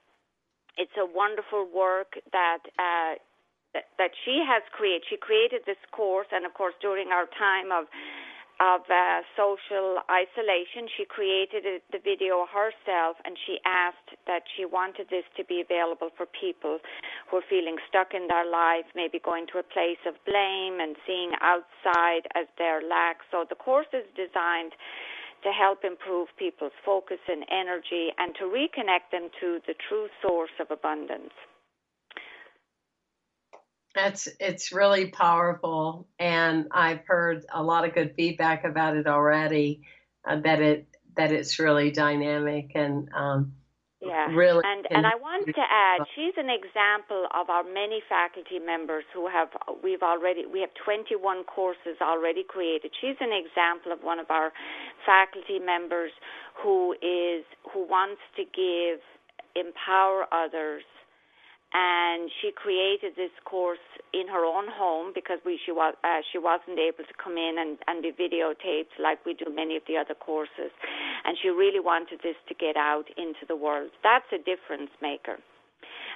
[0.80, 3.20] it's a wonderful work that uh,
[3.76, 5.04] that, that she has created.
[5.12, 7.86] She created this course, and of course, during our time of
[8.60, 14.66] of uh, social isolation, she created a, the video herself, and she asked that she
[14.66, 16.80] wanted this to be available for people
[17.32, 20.96] who are feeling stuck in their life, maybe going to a place of blame and
[21.08, 23.24] seeing outside as their lack.
[23.32, 24.76] So the course is designed
[25.44, 30.52] to help improve people's focus and energy and to reconnect them to the true source
[30.60, 31.32] of abundance.
[33.96, 39.82] That's it's really powerful, and I've heard a lot of good feedback about it already.
[40.24, 43.54] Uh, that it that it's really dynamic and um,
[44.02, 44.32] yeah.
[44.32, 44.64] Really.
[44.64, 49.28] And and I want to add, she's an example of our many faculty members who
[49.28, 49.50] have
[49.84, 52.92] we've already we have 21 courses already created.
[53.02, 54.54] She's an example of one of our
[55.06, 56.12] faculty members
[56.64, 59.04] who is who wants to give
[59.56, 60.84] empower others
[61.74, 66.40] and she created this course in her own home because we she was uh, she
[66.40, 69.96] wasn't able to come in and and be videotaped like we do many of the
[69.96, 70.74] other courses.
[71.26, 73.92] And she really wanted this to get out into the world.
[74.02, 75.38] That's a difference maker.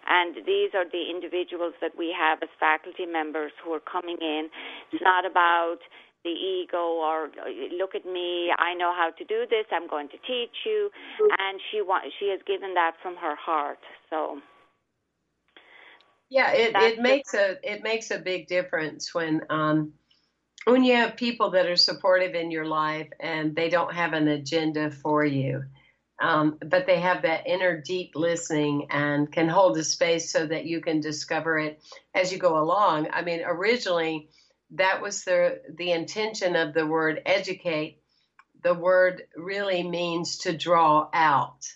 [0.09, 4.49] And these are the individuals that we have as faculty members who are coming in.
[4.91, 5.79] It's not about
[6.25, 7.27] the ego or
[7.77, 10.89] look at me i know how to do this i'm going to teach you.
[11.19, 13.83] And she want she has given that from her heart.
[14.09, 14.39] So
[16.29, 19.93] yeah, it, it makes a it makes a big difference when um,
[20.65, 24.27] when you have people that are supportive in your life and they don't have an
[24.27, 25.63] agenda for you,
[26.21, 30.65] um, but they have that inner deep listening and can hold a space so that
[30.65, 31.81] you can discover it
[32.15, 33.09] as you go along.
[33.11, 34.29] I mean, originally
[34.71, 37.99] that was the the intention of the word educate.
[38.63, 41.67] The word really means to draw out,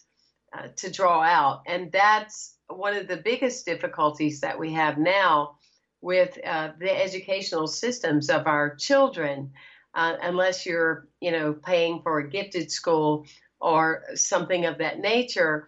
[0.57, 5.57] uh, to draw out, and that's one of the biggest difficulties that we have now
[6.01, 9.51] with uh, the educational systems of our children,
[9.95, 13.25] uh, unless you're, you know, paying for a gifted school
[13.59, 15.67] or something of that nature,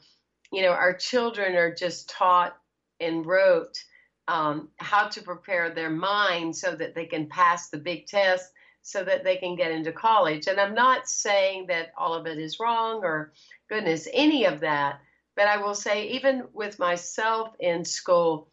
[0.51, 2.55] you know, our children are just taught
[2.99, 3.77] and rote
[4.27, 9.03] um, how to prepare their mind so that they can pass the big test so
[9.03, 10.47] that they can get into college.
[10.47, 13.33] And I'm not saying that all of it is wrong or
[13.69, 14.99] goodness, any of that.
[15.39, 18.49] But I will say, even with myself in school,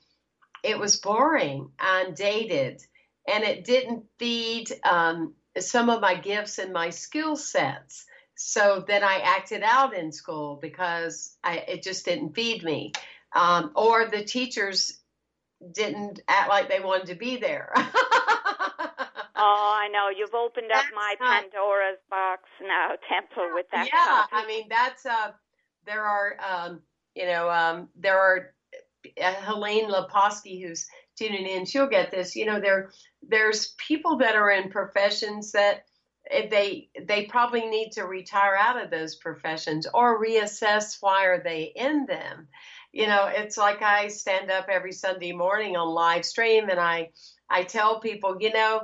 [0.63, 2.81] it was boring and dated,
[3.27, 8.05] and it didn't feed um, some of my gifts and my skill sets.
[8.37, 12.93] So then I acted out in school because I, it just didn't feed me.
[13.35, 14.97] Um, or the teachers
[15.73, 17.73] didn't act like they wanted to be there.
[17.77, 17.83] oh,
[19.35, 20.09] I know.
[20.17, 23.89] You've opened up that's my Pandora's box now, Temple, with that.
[23.93, 24.31] Yeah, topic.
[24.33, 25.33] I mean that's uh,
[25.87, 26.81] there are, um,
[27.15, 28.55] you know, um, there are
[29.21, 31.65] uh, Helene Leposki who's tuning in.
[31.65, 32.37] She'll get this.
[32.37, 32.91] You know, there
[33.23, 35.85] there's people that are in professions that
[36.31, 41.43] eh, they they probably need to retire out of those professions or reassess why are
[41.43, 42.49] they in them.
[42.93, 47.11] You know, it's like I stand up every Sunday morning on live stream and I
[47.49, 48.83] I tell people, you know,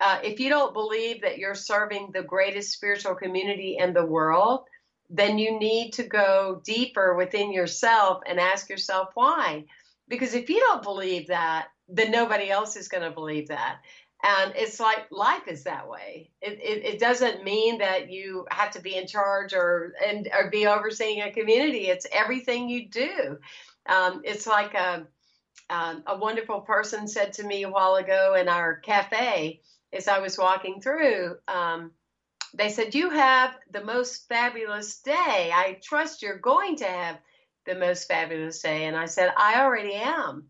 [0.00, 4.66] uh, if you don't believe that you're serving the greatest spiritual community in the world,
[5.16, 9.64] then you need to go deeper within yourself and ask yourself why.
[10.08, 13.78] Because if you don't believe that, then nobody else is going to believe that.
[14.24, 16.30] And it's like life is that way.
[16.40, 20.50] It, it, it, doesn't mean that you have to be in charge or and or
[20.50, 21.88] be overseeing a community.
[21.88, 23.38] It's everything you do.
[23.86, 25.06] Um, it's like a
[25.68, 29.60] um, a wonderful person said to me a while ago in our cafe
[29.92, 31.36] as I was walking through.
[31.46, 31.90] Um,
[32.54, 35.50] they said, You have the most fabulous day.
[35.52, 37.18] I trust you're going to have
[37.66, 38.84] the most fabulous day.
[38.86, 40.44] And I said, I already am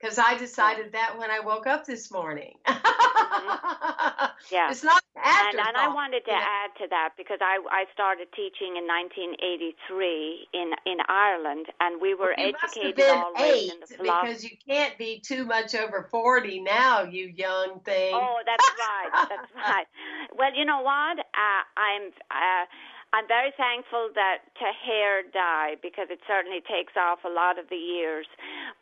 [0.00, 2.54] because I decided that when I woke up this morning.
[2.66, 4.26] mm-hmm.
[4.50, 6.42] Yeah, it's not and, and I wanted to yeah.
[6.42, 12.14] add to that because I I started teaching in 1983 in in Ireland, and we
[12.14, 14.26] were well, educated always in the philosophy.
[14.26, 18.14] Because you can't be too much over 40 now, you young thing.
[18.14, 19.28] Oh, that's right.
[19.28, 19.86] that's right.
[20.34, 21.21] Well, you know what?
[21.34, 22.12] Uh, I'm.
[22.30, 22.64] Uh,
[23.12, 27.68] I'm very thankful that to hair dye because it certainly takes off a lot of
[27.68, 28.24] the years.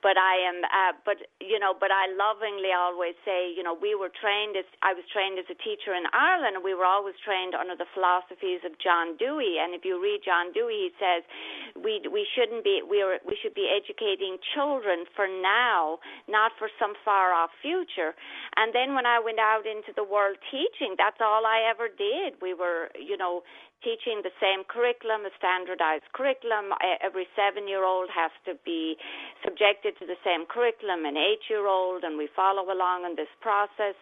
[0.07, 3.99] But I am, uh, but you know, but I lovingly always say, you know, we
[3.99, 7.19] were trained as I was trained as a teacher in Ireland, and we were always
[7.27, 9.59] trained under the philosophies of John Dewey.
[9.59, 11.27] And if you read John Dewey, he says
[11.75, 15.99] we we shouldn't be we are we should be educating children for now,
[16.31, 18.15] not for some far off future.
[18.55, 22.39] And then when I went out into the world teaching, that's all I ever did.
[22.39, 23.43] We were, you know,
[23.83, 26.73] teaching the same curriculum, a standardized curriculum.
[27.03, 28.97] Every seven year old has to be
[29.45, 33.31] subjected to the same curriculum, an eight year old, and we follow along in this
[33.41, 33.97] process.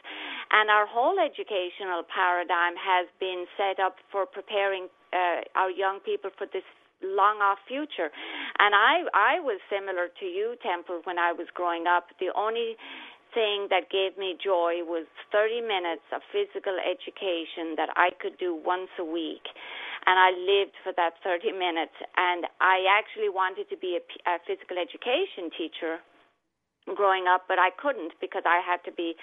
[0.50, 6.30] And our whole educational paradigm has been set up for preparing uh, our young people
[6.36, 6.66] for this
[7.02, 8.10] long off future.
[8.58, 12.10] And I I was similar to you, Temple, when I was growing up.
[12.18, 12.76] The only
[13.38, 18.58] thing that gave me joy was 30 minutes of physical education that I could do
[18.58, 19.46] once a week.
[20.10, 21.94] And I lived for that 30 minutes.
[22.18, 26.02] And I actually wanted to be a, a physical education teacher
[26.98, 29.14] growing up, but I couldn't because I had to be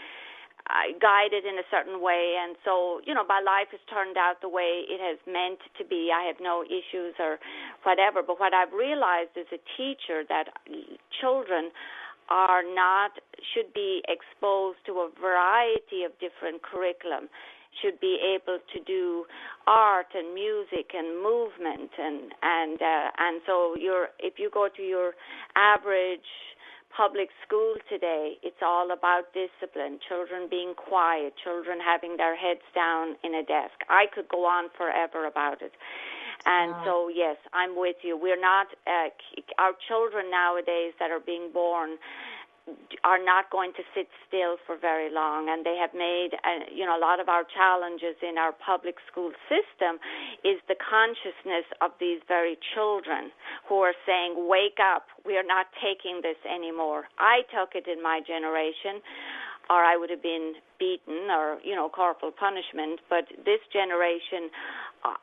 [0.71, 2.39] uh, guided in a certain way.
[2.39, 5.83] And so, you know, my life has turned out the way it has meant to
[5.83, 6.07] be.
[6.15, 7.35] I have no issues or
[7.83, 8.23] whatever.
[8.23, 10.55] But what I've realized as a teacher that
[11.19, 11.75] children
[12.29, 13.11] are not
[13.53, 17.29] should be exposed to a variety of different curriculum
[17.81, 19.25] should be able to do
[19.67, 24.81] art and music and movement and and uh, and so you're if you go to
[24.81, 25.13] your
[25.55, 26.31] average
[26.95, 33.15] public school today it's all about discipline children being quiet children having their heads down
[33.23, 33.75] in a desk.
[33.89, 35.73] I could go on forever about it
[36.45, 36.83] and wow.
[36.85, 38.17] so, yes, I'm with you.
[38.17, 39.09] We're not, uh,
[39.57, 41.97] our children nowadays that are being born
[43.03, 46.83] are not going to sit still for very long and they have made uh, you
[46.83, 50.01] know a lot of our challenges in our public school system
[50.41, 53.29] is the consciousness of these very children
[53.69, 58.01] who are saying wake up we are not taking this anymore i took it in
[58.01, 58.97] my generation
[59.69, 64.49] or i would have been beaten or you know corporal punishment but this generation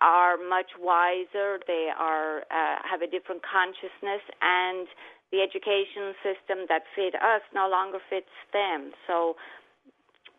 [0.01, 1.59] are much wiser.
[1.66, 4.86] They are uh, have a different consciousness, and
[5.30, 8.93] the education system that fit us no longer fits them.
[9.07, 9.36] So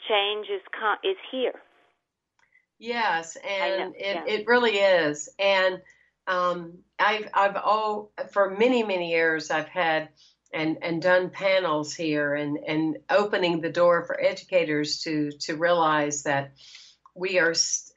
[0.08, 0.62] change is
[1.04, 1.60] is here.
[2.80, 4.24] Yes, and it, yeah.
[4.28, 5.30] it really is.
[5.40, 5.82] And
[6.28, 10.10] um, I've I've all for many many years I've had
[10.54, 16.24] and and done panels here and and opening the door for educators to to realize
[16.24, 16.52] that
[17.16, 17.54] we are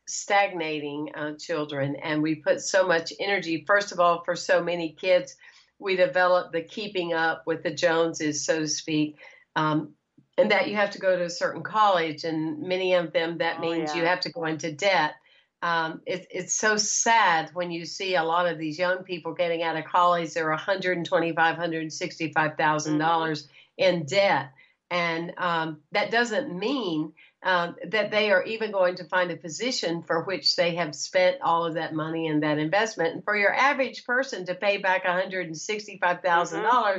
[0.07, 3.65] stagnating uh, children, and we put so much energy.
[3.67, 5.37] First of all, for so many kids,
[5.79, 9.19] we develop the keeping up with the Joneses, so to speak.
[9.55, 9.95] Um,
[10.39, 13.57] and that you have to go to a certain college, and many of them that
[13.59, 14.01] oh, means yeah.
[14.01, 15.15] you have to go into debt.
[15.63, 19.63] Um, it, it's so sad when you see a lot of these young people getting
[19.63, 20.35] out of college.
[20.35, 23.03] They're one hundred and twenty-five, hundred sixty-five thousand mm-hmm.
[23.03, 23.49] dollars
[23.79, 24.51] in debt,
[24.91, 30.03] and um, that doesn't mean um, that they are even going to find a position
[30.03, 33.15] for which they have spent all of that money and that investment.
[33.15, 36.99] And for your average person to pay back $165,000, mm-hmm.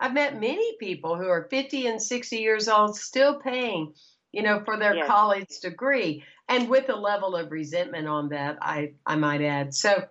[0.00, 3.94] I've met many people who are 50 and 60 years old still paying,
[4.32, 5.06] you know, for their yes.
[5.06, 9.74] college degree and with a level of resentment on that, I, I might add.
[9.74, 10.04] So,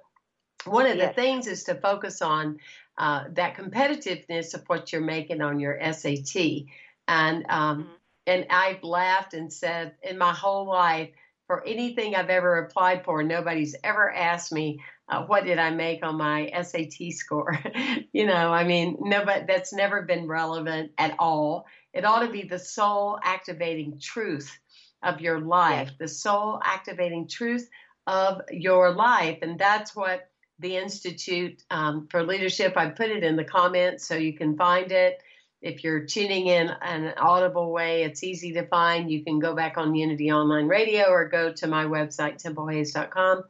[0.65, 1.09] one of yes.
[1.09, 2.59] the things is to focus on
[2.97, 6.65] uh, that competitiveness of what you're making on your SAT.
[7.07, 7.93] And um, mm-hmm
[8.25, 11.09] and I've laughed and said in my whole life
[11.47, 14.79] for anything I've ever applied for, nobody's ever asked me
[15.09, 17.59] uh, what did I make on my SAT score.
[18.13, 21.65] you know, I mean, no, but that's never been relevant at all.
[21.93, 24.57] It ought to be the soul activating truth
[25.03, 27.69] of your life, the soul activating truth
[28.07, 30.29] of your life, and that's what
[30.59, 32.77] the Institute um, for Leadership.
[32.77, 35.21] I put it in the comments so you can find it.
[35.61, 39.09] If you're tuning in an audible way, it's easy to find.
[39.09, 43.43] You can go back on Unity Online Radio or go to my website, templehayes.com.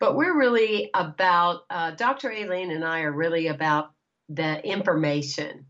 [0.00, 2.32] But we're really about, uh, Dr.
[2.32, 3.92] Aileen and I are really about
[4.28, 5.66] the information.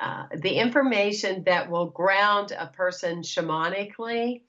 [0.00, 4.42] Uh, the information that will ground a person shamanically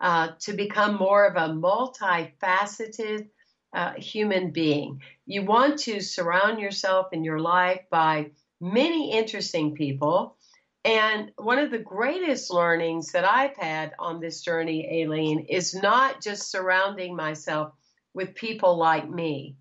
[0.00, 3.28] uh, to become more of a multifaceted
[3.72, 5.02] uh, human being.
[5.26, 8.30] You want to surround yourself in your life by
[8.60, 10.36] many interesting people
[10.86, 16.22] And one of the greatest learnings that I've had on this journey, Aileen, is not
[16.22, 17.72] just surrounding myself
[18.14, 19.56] with people like me,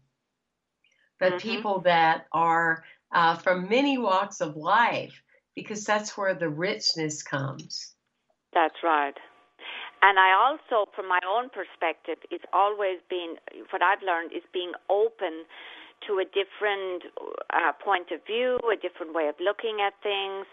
[1.19, 1.49] but mm-hmm.
[1.49, 5.19] people that are uh, from many walks of life,
[5.55, 7.95] because that's where the richness comes.
[8.53, 9.15] That's right.
[10.01, 13.35] And I also, from my own perspective, it's always been
[13.71, 15.45] what I've learned is being open
[16.07, 17.09] to a different
[17.49, 20.45] uh, point of view, a different way of looking at things.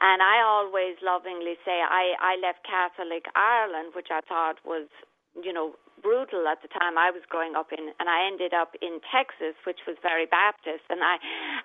[0.00, 4.88] And I always lovingly say I, I left Catholic Ireland, which I thought was,
[5.36, 8.74] you know, brutal at the time I was growing up in, and I ended up
[8.80, 10.84] in Texas, which was very Baptist.
[10.90, 11.20] And I,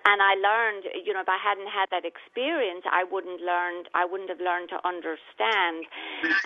[0.06, 4.04] and I learned, you know, if I hadn't had that experience, I wouldn't learned, I
[4.04, 5.88] wouldn't have learned to understand.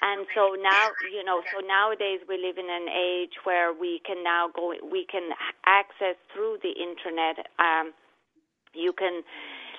[0.02, 4.22] And so now, you know, so nowadays we live in an age where we can
[4.22, 5.34] now go, we can
[5.66, 7.50] access through the internet.
[7.58, 7.92] Um,
[8.72, 9.22] you can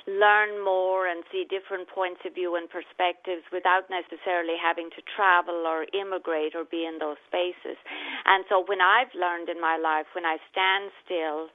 [0.07, 5.67] learn more and see different points of view and perspectives without necessarily having to travel
[5.67, 7.77] or immigrate or be in those spaces.
[8.25, 11.53] And so when I've learned in my life, when I stand still,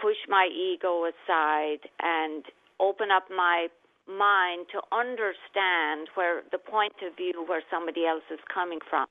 [0.00, 2.44] push my ego aside and
[2.80, 3.68] open up my
[4.08, 9.06] mind to understand where the point of view where somebody else is coming from,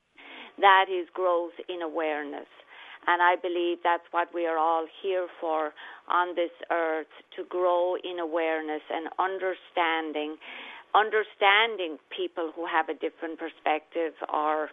[0.60, 2.46] that is growth in awareness.
[3.06, 5.72] And I believe that's what we are all here for
[6.08, 10.36] on this earth to grow in awareness and understanding,
[10.94, 14.70] understanding people who have a different perspective or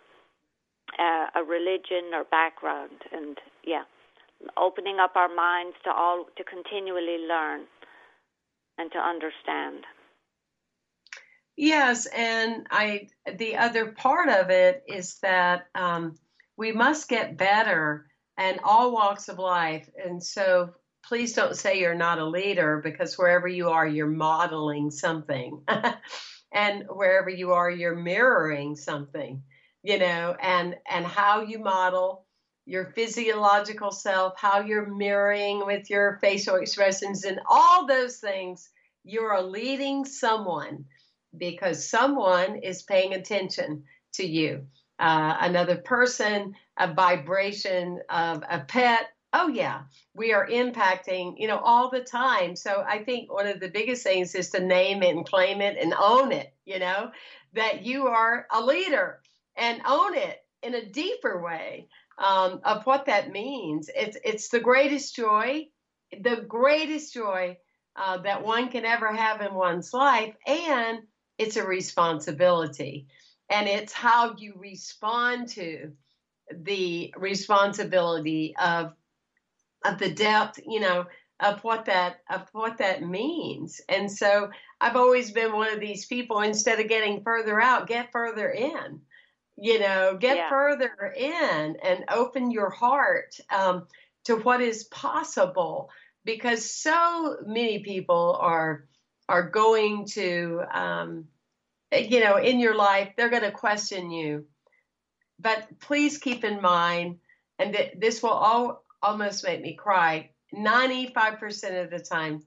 [0.99, 3.01] uh, a religion or background.
[3.11, 3.83] And yeah,
[4.57, 7.65] opening up our minds to all, to continually learn
[8.77, 9.85] and to understand.
[11.57, 16.15] Yes, and I the other part of it is that um,
[16.55, 18.05] we must get better
[18.39, 19.89] and all walks of life.
[20.03, 20.69] And so
[21.03, 25.61] please don't say you're not a leader because wherever you are, you're modeling something.
[26.53, 29.43] and wherever you are, you're mirroring something,
[29.83, 32.25] you know, and, and how you model
[32.65, 38.69] your physiological self, how you're mirroring with your facial expressions, and all those things,
[39.03, 40.85] you're leading someone
[41.37, 43.83] because someone is paying attention
[44.13, 44.65] to you.
[44.99, 49.09] Uh, another person, a vibration of a pet.
[49.31, 49.81] Oh, yeah,
[50.15, 52.55] we are impacting, you know, all the time.
[52.55, 55.77] So I think one of the biggest things is to name it and claim it
[55.79, 57.11] and own it, you know,
[57.53, 59.21] that you are a leader
[59.55, 63.89] and own it in a deeper way um, of what that means.
[63.95, 65.67] It's, it's the greatest joy,
[66.11, 67.57] the greatest joy
[67.95, 70.33] uh, that one can ever have in one's life.
[70.47, 70.99] And
[71.37, 73.07] it's a responsibility.
[73.49, 75.91] And it's how you respond to
[76.51, 78.93] the responsibility of
[79.85, 81.05] of the depth, you know,
[81.39, 83.81] of what that of what that means.
[83.87, 84.49] And so
[84.81, 86.41] I've always been one of these people.
[86.41, 89.01] Instead of getting further out, get further in.
[89.61, 90.49] You know, get yeah.
[90.49, 93.87] further in and open your heart um,
[94.25, 95.89] to what is possible.
[96.25, 98.85] Because so many people are
[99.27, 101.25] are going to, um,
[101.91, 104.45] you know, in your life, they're going to question you
[105.39, 107.19] but please keep in mind,
[107.57, 110.31] and th- this will all almost make me cry.
[110.53, 112.43] 95% of the time,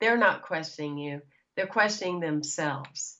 [0.00, 1.22] they're not questioning you;
[1.56, 3.18] they're questioning themselves.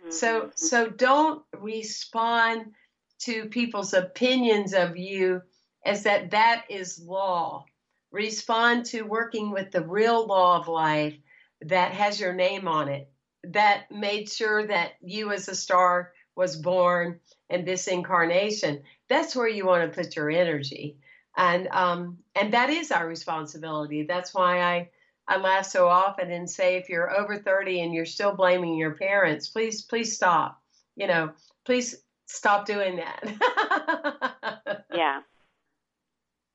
[0.00, 0.10] Mm-hmm.
[0.10, 2.72] So, so don't respond
[3.20, 5.42] to people's opinions of you
[5.84, 7.64] as that that is law.
[8.10, 11.16] Respond to working with the real law of life
[11.62, 13.10] that has your name on it,
[13.44, 17.20] that made sure that you as a star was born
[17.50, 20.96] in this incarnation, that's where you want to put your energy.
[21.36, 24.04] And um, and that is our responsibility.
[24.04, 24.90] That's why I
[25.26, 28.92] I laugh so often and say if you're over 30 and you're still blaming your
[28.92, 30.60] parents, please please stop.
[30.96, 31.32] You know,
[31.64, 34.84] please stop doing that.
[34.94, 35.20] yeah.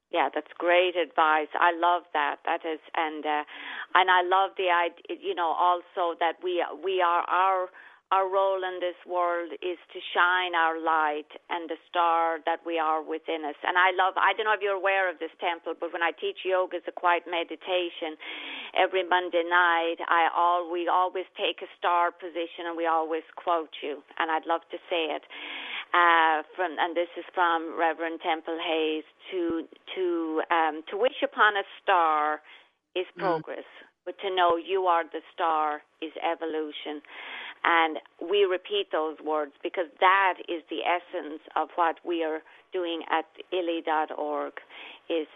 [0.10, 1.50] Yeah, that's great advice.
[1.54, 2.38] I love that.
[2.46, 3.44] That is, and uh,
[3.94, 5.20] and I love the idea.
[5.22, 7.68] You know, also that we we are our
[8.12, 12.80] our role in this world is to shine our light and the star that we
[12.80, 13.60] are within us.
[13.68, 16.16] And I love, I don't know if you're aware of this Temple, but when I
[16.16, 18.16] teach yoga as a quiet meditation
[18.72, 23.76] every Monday night, I all, we always take a star position and we always quote
[23.84, 24.00] you.
[24.20, 25.28] And I'd love to say it.
[25.92, 31.56] Uh, from, and this is from Reverend Temple Hayes to, to, um, to wish upon
[31.56, 32.40] a star
[32.96, 33.20] is mm.
[33.20, 33.88] progress, mm.
[34.06, 37.02] but to know you are the star is evolution.
[37.70, 42.40] And we repeat those words because that is the essence of what we are
[42.72, 44.54] doing at illi.org
[45.10, 45.28] is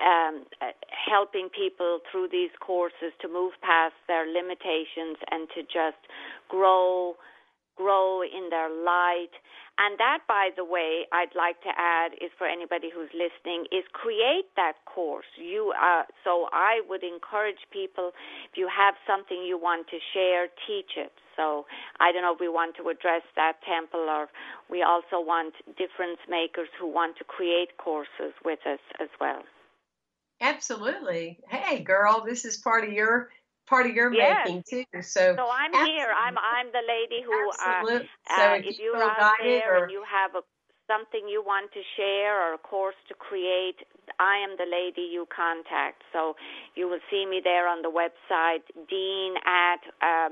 [0.00, 0.44] um,
[0.88, 6.00] helping people through these courses to move past their limitations and to just
[6.48, 7.14] grow
[7.76, 9.34] grow in their light
[9.76, 13.82] and that, by the way, I'd like to add is for anybody who's listening is
[13.92, 15.26] create that course.
[15.36, 18.12] You uh, so I would encourage people
[18.50, 21.12] if you have something you want to share, teach it.
[21.36, 21.66] So
[21.98, 24.28] I don't know if we want to address that Temple or
[24.70, 29.42] we also want difference makers who want to create courses with us as well.
[30.40, 31.40] Absolutely.
[31.48, 33.30] Hey, girl, this is part of your
[33.66, 34.46] part of your yes.
[34.46, 34.84] making too.
[35.02, 35.92] So, so I'm absolutely.
[35.92, 36.12] here.
[36.12, 37.50] I'm I'm the lady who.
[37.64, 38.08] Absolutely.
[38.30, 40.42] Uh, so uh, if, if you you're feel out there or and you have a
[40.86, 43.80] something you want to share or a course to create,
[44.20, 46.02] I am the lady you contact.
[46.12, 46.36] So
[46.74, 49.80] you will see me there on the website, Dean at.
[50.02, 50.30] Uh,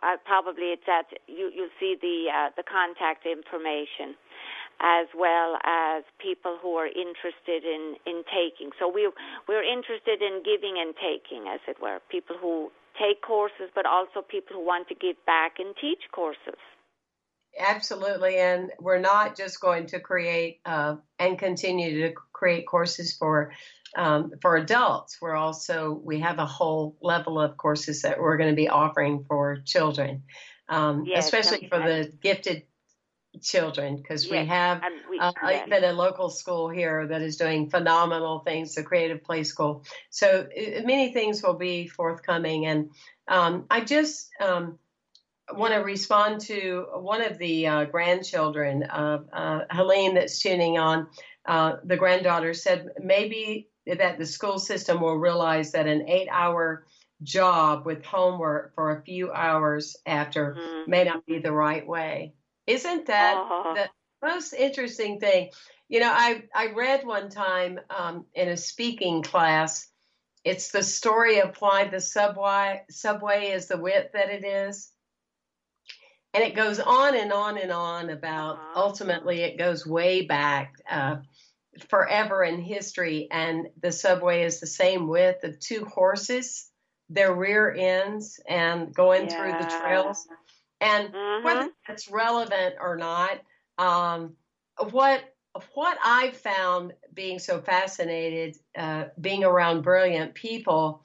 [0.00, 1.50] uh, probably it's at you.
[1.52, 4.14] You'll see the uh, the contact information
[4.80, 8.70] as well as people who are interested in, in taking.
[8.78, 9.10] So we,
[9.48, 14.22] we're interested in giving and taking, as it were, people who take courses, but also
[14.22, 16.58] people who want to give back and teach courses.
[17.58, 23.52] Absolutely, and we're not just going to create uh, and continue to create courses for
[23.96, 25.18] um, for adults.
[25.20, 29.24] We're also we have a whole level of courses that we're going to be offering
[29.26, 30.22] for children,
[30.68, 32.62] um, yes, especially for the gifted
[33.42, 35.32] children because yes, we have we, uh,
[35.66, 39.84] even a local school here that is doing phenomenal things the creative play school.
[40.10, 42.90] So uh, many things will be forthcoming and
[43.28, 44.78] um, i just um,
[45.52, 51.06] want to respond to one of the uh, grandchildren of uh, helene that's tuning on.
[51.46, 56.86] Uh, the granddaughter said maybe that the school system will realize that an eight hour
[57.22, 60.90] job with homework for a few hours after mm-hmm.
[60.90, 62.34] may not be the right way
[62.68, 63.74] isn't that oh.
[63.74, 63.88] the
[64.26, 65.50] most interesting thing?
[65.88, 69.88] You know, I, I read one time um, in a speaking class,
[70.44, 74.90] it's the story of why the subway, subway is the width that it is.
[76.34, 78.80] And it goes on and on and on about uh-huh.
[78.80, 81.16] ultimately it goes way back uh,
[81.88, 83.28] forever in history.
[83.30, 86.70] And the subway is the same width of two horses,
[87.08, 89.36] their rear ends, and going yeah.
[89.36, 90.28] through the trails.
[90.80, 91.44] And mm-hmm.
[91.44, 93.40] whether that's relevant or not,
[93.78, 94.34] um,
[94.90, 95.22] what
[95.74, 101.02] what I've found being so fascinated, uh, being around brilliant people,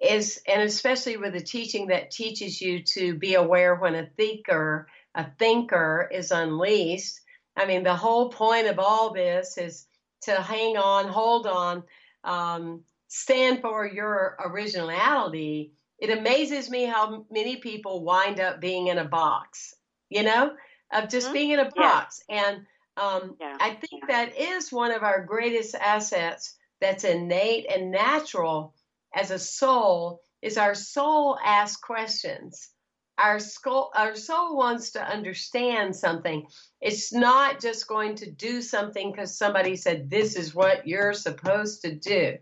[0.00, 4.88] is, and especially with the teaching that teaches you to be aware when a thinker,
[5.14, 7.20] a thinker is unleashed.
[7.56, 9.86] I mean, the whole point of all this is
[10.22, 11.82] to hang on, hold on,
[12.24, 15.72] um, stand for your originality
[16.02, 19.72] it amazes me how many people wind up being in a box,
[20.10, 20.50] you know,
[20.92, 21.34] of just mm-hmm.
[21.34, 22.20] being in a box.
[22.28, 22.44] Yeah.
[22.44, 22.56] And
[22.96, 23.56] um, yeah.
[23.60, 24.24] I think yeah.
[24.26, 28.74] that is one of our greatest assets that's innate and natural
[29.14, 32.70] as a soul is our soul asks questions.
[33.16, 36.48] Our soul, our soul wants to understand something.
[36.80, 41.82] It's not just going to do something because somebody said this is what you're supposed
[41.82, 42.38] to do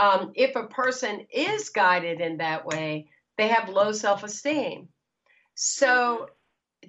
[0.00, 4.88] um, if a person is guided in that way, they have low self esteem.
[5.54, 6.28] So,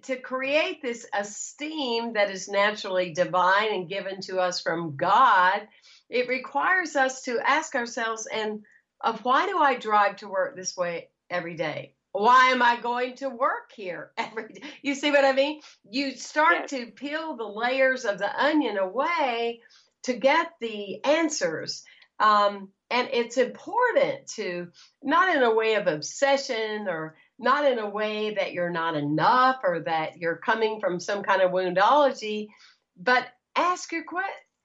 [0.03, 5.67] to create this esteem that is naturally divine and given to us from God,
[6.09, 8.63] it requires us to ask ourselves, and
[9.01, 11.95] of why do I drive to work this way every day?
[12.13, 14.61] Why am I going to work here every day?
[14.81, 15.59] You see what I mean?
[15.83, 16.69] You start yes.
[16.69, 19.61] to peel the layers of the onion away
[20.03, 21.83] to get the answers.
[22.21, 24.67] Um, and it's important to,
[25.01, 29.61] not in a way of obsession or not in a way that you're not enough
[29.63, 32.49] or that you're coming from some kind of woundology,
[32.97, 34.03] but ask your,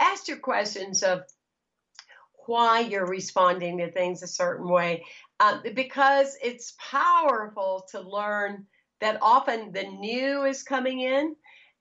[0.00, 1.22] ask your questions of
[2.46, 5.04] why you're responding to things a certain way.
[5.40, 8.66] Uh, because it's powerful to learn
[9.00, 11.36] that often the new is coming in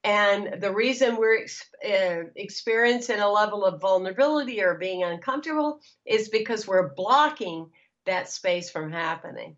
[0.06, 6.30] and the reason we're ex- uh, experiencing a level of vulnerability or being uncomfortable is
[6.30, 7.72] because we're blocking
[8.06, 9.58] that space from happening.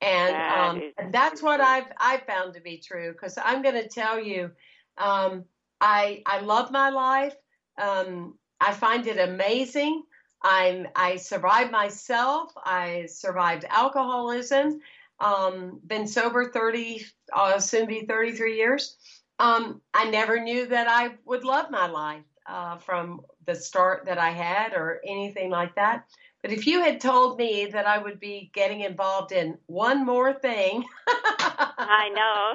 [0.00, 3.12] And, that um, and that's what I've I've found to be true.
[3.12, 4.52] Because I'm going to tell you,
[4.96, 5.44] um,
[5.82, 7.34] I I love my life.
[7.80, 10.02] Um, I find it amazing.
[10.42, 12.52] I'm I survived myself.
[12.56, 14.80] I survived alcoholism.
[15.20, 18.96] Um, been sober 30, uh, soon be 33 years
[19.38, 24.18] um, I never knew that I would love my life uh, from the start that
[24.18, 26.06] I had or anything like that.
[26.42, 30.32] But if you had told me that I would be getting involved in one more
[30.32, 32.54] thing, I know.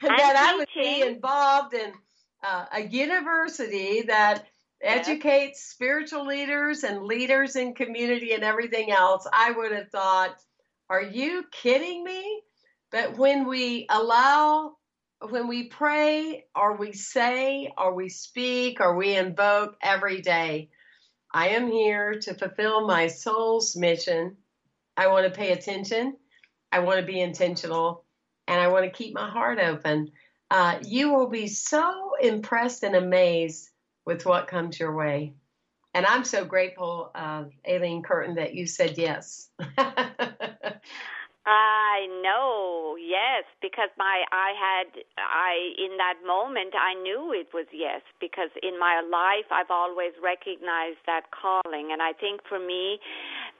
[0.08, 1.92] that I would be involved in
[2.42, 4.46] uh, a university that
[4.82, 10.36] educates spiritual leaders and leaders in community and everything else, I would have thought,
[10.90, 12.42] are you kidding me?
[12.90, 14.76] But when we allow,
[15.30, 20.70] when we pray or we say or we speak or we invoke every day,
[21.32, 24.36] I am here to fulfill my soul's mission.
[24.96, 26.16] I want to pay attention.
[26.70, 28.04] I want to be intentional
[28.46, 30.12] and I want to keep my heart open.
[30.50, 33.68] Uh, you will be so impressed and amazed
[34.04, 35.34] with what comes your way.
[35.94, 39.48] And I'm so grateful, uh, Aileen Curtin, that you said yes.
[41.46, 47.68] I know, yes, because my I had I in that moment I knew it was
[47.68, 51.92] yes because in my life I've always recognized that calling.
[51.92, 52.96] And I think for me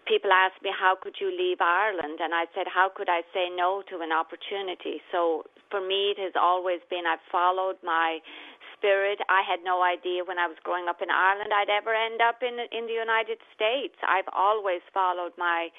[0.08, 2.24] people ask me how could you leave Ireland?
[2.24, 5.04] And I said how could I say no to an opportunity?
[5.12, 8.24] So for me it has always been I've followed my
[8.84, 9.16] spirit.
[9.32, 12.44] I had no idea when I was growing up in Ireland I'd ever end up
[12.44, 13.96] in in the United States.
[14.04, 15.72] I've always followed my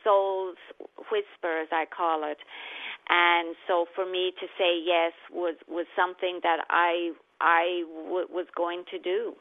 [0.00, 0.56] soul's
[1.12, 2.40] whisper, as I call it.
[3.12, 7.12] And so for me to say yes was was something that I
[7.44, 9.36] I w- was going to do.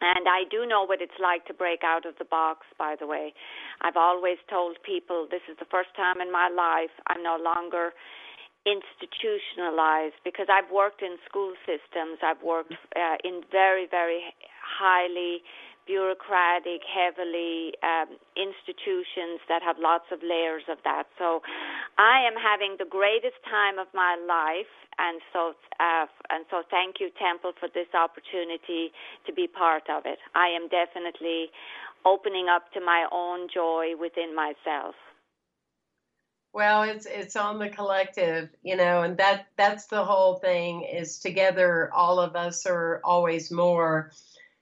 [0.00, 3.06] And I do know what it's like to break out of the box, by the
[3.06, 3.32] way.
[3.80, 7.94] I've always told people this is the first time in my life I'm no longer
[8.66, 12.18] institutionalized because I've worked in school systems.
[12.20, 15.42] I've worked uh, in very, very highly
[15.86, 21.06] bureaucratic, heavily um, institutions that have lots of layers of that.
[21.16, 21.40] So
[21.96, 26.98] I am having the greatest time of my life, and so uh, and so thank
[26.98, 28.90] you, Temple, for this opportunity
[29.26, 30.18] to be part of it.
[30.34, 31.54] I am definitely
[32.04, 34.98] opening up to my own joy within myself.
[36.56, 41.18] Well, it's it's on the collective, you know, and that that's the whole thing is
[41.18, 44.10] together all of us are always more.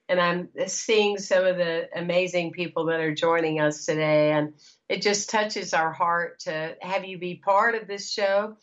[0.08, 4.54] And I'm seeing some of the amazing people that are joining us today and
[4.88, 8.56] it just touches our heart to have you be part of this show.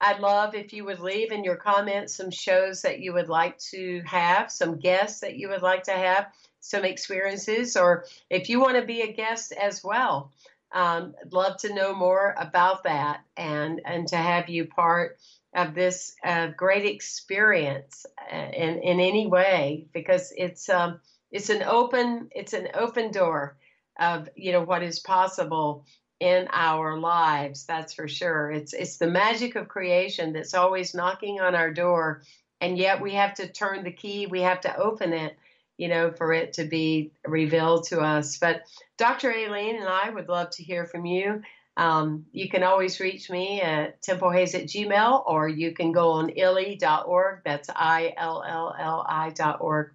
[0.00, 3.58] I'd love if you would leave in your comments some shows that you would like
[3.72, 6.28] to have, some guests that you would like to have,
[6.60, 10.32] some experiences, or if you want to be a guest as well
[10.72, 15.18] um, I'd love to know more about that and and to have you part
[15.54, 21.00] of this uh, great experience uh, in in any way because it's um,
[21.30, 23.56] it's an open it's an open door
[23.98, 25.84] of you know what is possible
[26.20, 31.40] in our lives that's for sure it's it's the magic of creation that's always knocking
[31.40, 32.22] on our door
[32.60, 35.36] and yet we have to turn the key we have to open it
[35.78, 38.36] you know, for it to be revealed to us.
[38.36, 38.62] But
[38.98, 39.32] Dr.
[39.32, 41.42] Aileen and I would love to hear from you.
[41.76, 46.30] Um, you can always reach me at templehayes at gmail, or you can go on
[46.30, 47.42] illi.org.
[47.44, 49.94] That's I L L L I.org.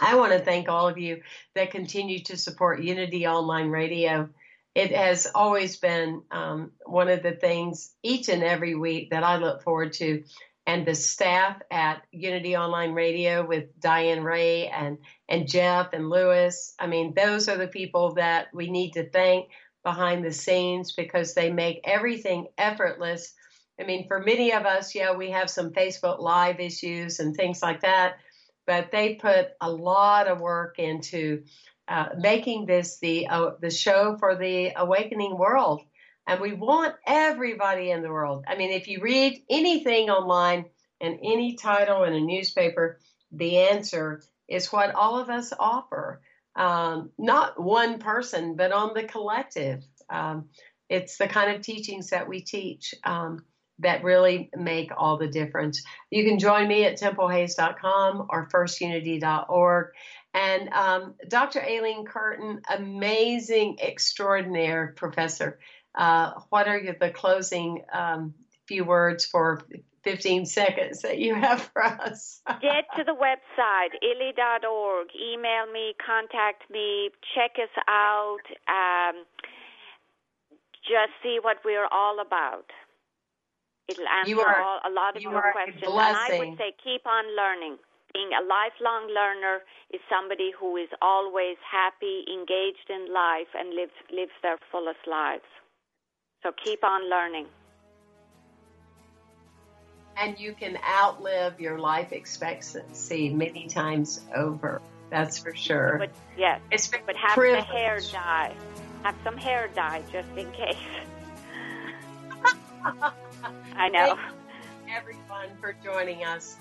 [0.00, 1.22] I want to thank all of you
[1.56, 4.28] that continue to support Unity Online Radio.
[4.74, 9.36] It has always been um, one of the things each and every week that I
[9.36, 10.22] look forward to
[10.66, 14.98] and the staff at Unity Online Radio with Diane Ray and,
[15.28, 16.74] and Jeff and Lewis.
[16.78, 19.48] I mean, those are the people that we need to thank
[19.82, 23.34] behind the scenes because they make everything effortless.
[23.80, 27.60] I mean, for many of us, yeah, we have some Facebook Live issues and things
[27.60, 28.14] like that,
[28.66, 31.42] but they put a lot of work into
[31.88, 35.82] uh, making this the uh, the show for the awakening world.
[36.26, 38.44] And we want everybody in the world.
[38.46, 40.66] I mean, if you read anything online
[41.00, 43.00] and any title in a newspaper,
[43.32, 46.22] the answer is what all of us offer.
[46.54, 49.82] Um, not one person, but on the collective.
[50.10, 50.50] Um,
[50.88, 53.44] it's the kind of teachings that we teach um,
[53.78, 55.82] that really make all the difference.
[56.10, 59.86] You can join me at templehayes.com or firstunity.org.
[60.34, 61.60] And um, Dr.
[61.62, 65.58] Aileen Curtin, amazing, extraordinary professor.
[65.94, 68.34] Uh, what are the closing um,
[68.66, 69.62] few words for
[70.04, 72.40] 15 seconds that you have for us?
[72.60, 75.08] Get to the website, illi.org.
[75.14, 78.44] Email me, contact me, check us out.
[78.68, 79.24] Um,
[80.82, 82.66] just see what we're all about.
[83.88, 85.82] It'll answer are, all, a lot of your questions.
[85.84, 87.78] And I would say keep on learning.
[88.14, 93.96] Being a lifelong learner is somebody who is always happy, engaged in life, and lives
[94.12, 95.48] lives their fullest lives.
[96.42, 97.46] So keep on learning.
[100.16, 104.80] And you can outlive your life expectancy many times over.
[105.10, 105.96] That's for sure.
[105.98, 107.66] But yes, it's but have privilege.
[107.66, 108.54] the hair dye.
[109.02, 110.76] Have some hair dye just in case.
[113.76, 114.16] I know.
[114.16, 116.56] Thank everyone for joining us.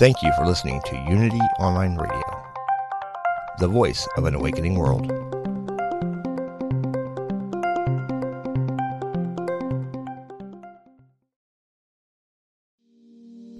[0.00, 2.22] Thank you for listening to Unity Online Radio,
[3.58, 5.02] the voice of an awakening world.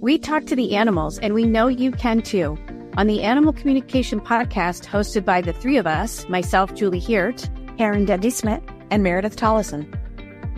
[0.01, 2.57] We talk to the animals, and we know you can too.
[2.97, 8.05] On the Animal Communication Podcast, hosted by the three of us myself, Julie Hiert, Aaron
[8.05, 9.95] Debbie Smith, and Meredith Tollison.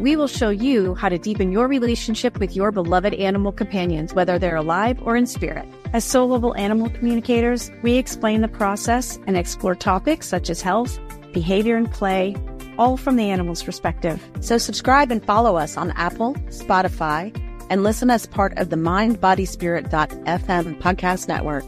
[0.04, 4.38] We will show you how to deepen your relationship with your beloved animal companions, whether
[4.38, 5.66] they're alive or in spirit.
[5.94, 11.00] As soul level animal communicators, we explain the process and explore topics such as health,
[11.32, 12.36] behavior, and play,
[12.78, 14.22] all from the animal's perspective.
[14.42, 17.34] So subscribe and follow us on Apple, Spotify,
[17.70, 21.64] and listen as part of the mindbodyspirit.fm podcast network.